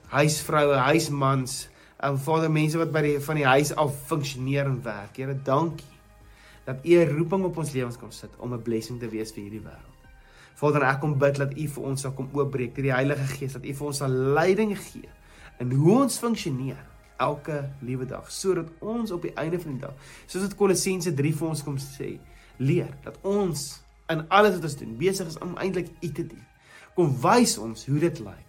huisvroue, 0.10 0.75
huismans, 0.89 1.67
en 1.97 2.19
Vader 2.19 2.51
mense 2.51 2.77
wat 2.77 2.91
by 2.91 3.01
die 3.01 3.19
van 3.23 3.39
die 3.39 3.45
huis 3.47 3.73
af 3.75 3.93
funksioneer 4.10 4.65
en 4.65 4.81
werk. 4.84 5.17
Here, 5.17 5.36
dankie 5.36 5.93
dat 6.65 6.81
U 6.84 6.95
'n 6.97 7.17
roeping 7.17 7.43
op 7.45 7.58
ons 7.58 7.71
lewens 7.71 7.97
kom 7.97 8.12
sit 8.12 8.31
om 8.38 8.53
'n 8.53 8.62
blessing 8.62 8.99
te 8.99 9.10
wees 9.10 9.31
vir 9.31 9.43
hierdie 9.43 9.62
wêreld. 9.62 9.95
Vader, 10.55 10.84
ek 10.84 10.99
kom 10.99 11.17
bid 11.17 11.36
dat 11.36 11.58
U 11.58 11.67
vir 11.67 11.84
ons 11.84 12.01
sal 12.01 12.12
kom 12.12 12.29
oopbreek 12.34 12.75
deur 12.75 12.84
die 12.84 12.93
Heilige 12.93 13.27
Gees, 13.38 13.53
dat 13.53 13.65
U 13.65 13.73
vir 13.73 13.88
ons 13.88 13.97
sal 13.97 14.10
leiding 14.10 14.77
gee 14.77 15.10
in 15.60 15.71
hoe 15.71 16.01
ons 16.01 16.17
funksioneer 16.19 16.86
elke 17.17 17.69
liewe 17.81 18.05
dag 18.05 18.31
sodat 18.31 18.67
ons 18.79 19.12
op 19.12 19.21
die 19.21 19.34
einde 19.34 19.60
van 19.60 19.71
die 19.71 19.81
dag 19.81 19.93
soos 20.25 20.41
dit 20.41 20.55
Kolossense 20.55 21.13
3 21.13 21.34
vir 21.34 21.47
ons 21.47 21.63
kom 21.63 21.77
sê 21.77 22.19
leer 22.58 22.91
dat 23.03 23.17
ons 23.23 23.84
in 24.12 24.25
alles 24.29 24.58
wat 24.58 24.63
ons 24.63 24.77
doen 24.79 24.97
besig 24.97 25.27
is 25.27 25.38
om 25.41 25.55
eintlik 25.58 25.89
U 26.01 26.10
te 26.12 26.25
dien. 26.27 26.43
Kom 26.95 27.15
wys 27.21 27.58
ons 27.58 27.86
hoe 27.89 27.99
dit 27.99 28.19
lyk. 28.19 28.44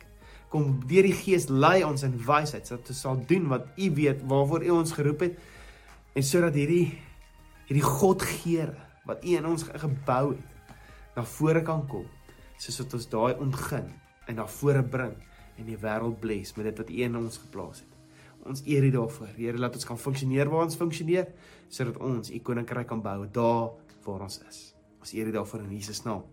Kom 0.56 0.78
deur 0.88 1.04
die 1.04 1.12
Gees 1.12 1.50
lei 1.52 1.82
ons 1.84 2.00
in 2.06 2.14
wysheid 2.16 2.64
sodat 2.64 2.88
ons 2.88 3.00
sal 3.04 3.18
doen 3.28 3.50
wat 3.50 3.66
U 3.76 3.90
weet 3.98 4.22
waarvoor 4.24 4.62
U 4.64 4.70
ons 4.78 4.94
geroep 4.96 5.26
het 5.26 5.34
en 6.16 6.24
sodat 6.24 6.56
hierdie 6.56 6.94
hierdie 7.66 7.84
Godgeere 7.84 8.72
wat 9.04 9.20
U 9.20 9.34
in 9.36 9.48
ons 9.50 9.66
gebou 9.68 10.22
het 10.30 10.70
na 11.16 11.24
vore 11.28 11.60
kan 11.66 11.82
kom 11.90 12.06
soos 12.56 12.80
wat 12.80 12.96
ons 12.96 13.10
daai 13.12 13.42
ontgin 13.44 13.90
en 14.30 14.40
na 14.40 14.46
vore 14.48 14.80
bring 14.96 15.12
en 15.60 15.68
die 15.68 15.76
wêreld 15.84 16.16
bless 16.24 16.56
met 16.56 16.70
dit 16.70 16.80
wat 16.80 16.94
U 16.94 17.02
in 17.04 17.20
ons 17.20 17.38
geplaas 17.44 17.82
het. 17.84 17.92
Ons 18.46 18.62
eer 18.64 18.84
U 18.86 18.90
daarvoor. 18.94 19.34
Here, 19.36 19.58
laat 19.60 19.76
ons 19.76 19.88
kan 19.88 20.00
funksioneer 20.00 20.48
waar 20.52 20.70
ons 20.70 20.78
funksioneer 20.80 21.28
sodat 21.68 22.00
ons 22.00 22.32
U 22.32 22.40
koninkryk 22.48 22.88
kan 22.88 23.04
bou 23.04 23.18
daar 23.28 23.76
waar 24.08 24.26
ons 24.30 24.40
is. 24.48 24.64
Ons 25.04 25.12
eer 25.12 25.28
U 25.28 25.36
daarvoor 25.36 25.66
in 25.66 25.76
Jesus 25.76 26.04
naam. 26.08 26.24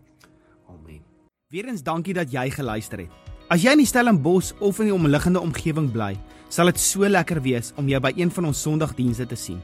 Amen. 0.72 1.04
Weerens 1.52 1.84
dankie 1.84 2.16
dat 2.16 2.32
jy 2.32 2.48
geluister 2.54 3.04
het. 3.04 3.33
As 3.52 3.60
jy 3.60 3.74
in 3.76 3.82
die 3.82 3.86
Stellenbosch 3.86 4.54
of 4.64 4.78
in 4.80 4.86
die 4.88 4.94
omliggende 4.94 5.40
omgewing 5.44 5.90
bly, 5.92 6.14
sal 6.48 6.66
dit 6.70 6.78
so 6.80 7.04
lekker 7.08 7.42
wees 7.44 7.72
om 7.76 7.88
jou 7.90 8.00
by 8.00 8.12
een 8.16 8.30
van 8.32 8.44
ons 8.48 8.62
Sondagdienste 8.64 9.26
te 9.28 9.36
sien. 9.36 9.60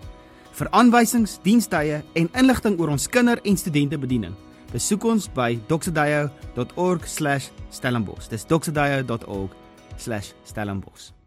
Vir 0.58 0.68
aanwysings, 0.76 1.38
dienstye 1.44 2.02
en 2.18 2.28
inligting 2.36 2.80
oor 2.80 2.90
ons 2.92 3.08
kinder- 3.08 3.40
en 3.44 3.56
studentebediening, 3.56 4.34
besoek 4.72 5.04
ons 5.04 5.28
by 5.32 5.58
doxedayo.org/stellenbosch. 5.68 8.28
Dis 8.28 8.44
doxedayo.org/stellenbosch. 8.44 11.19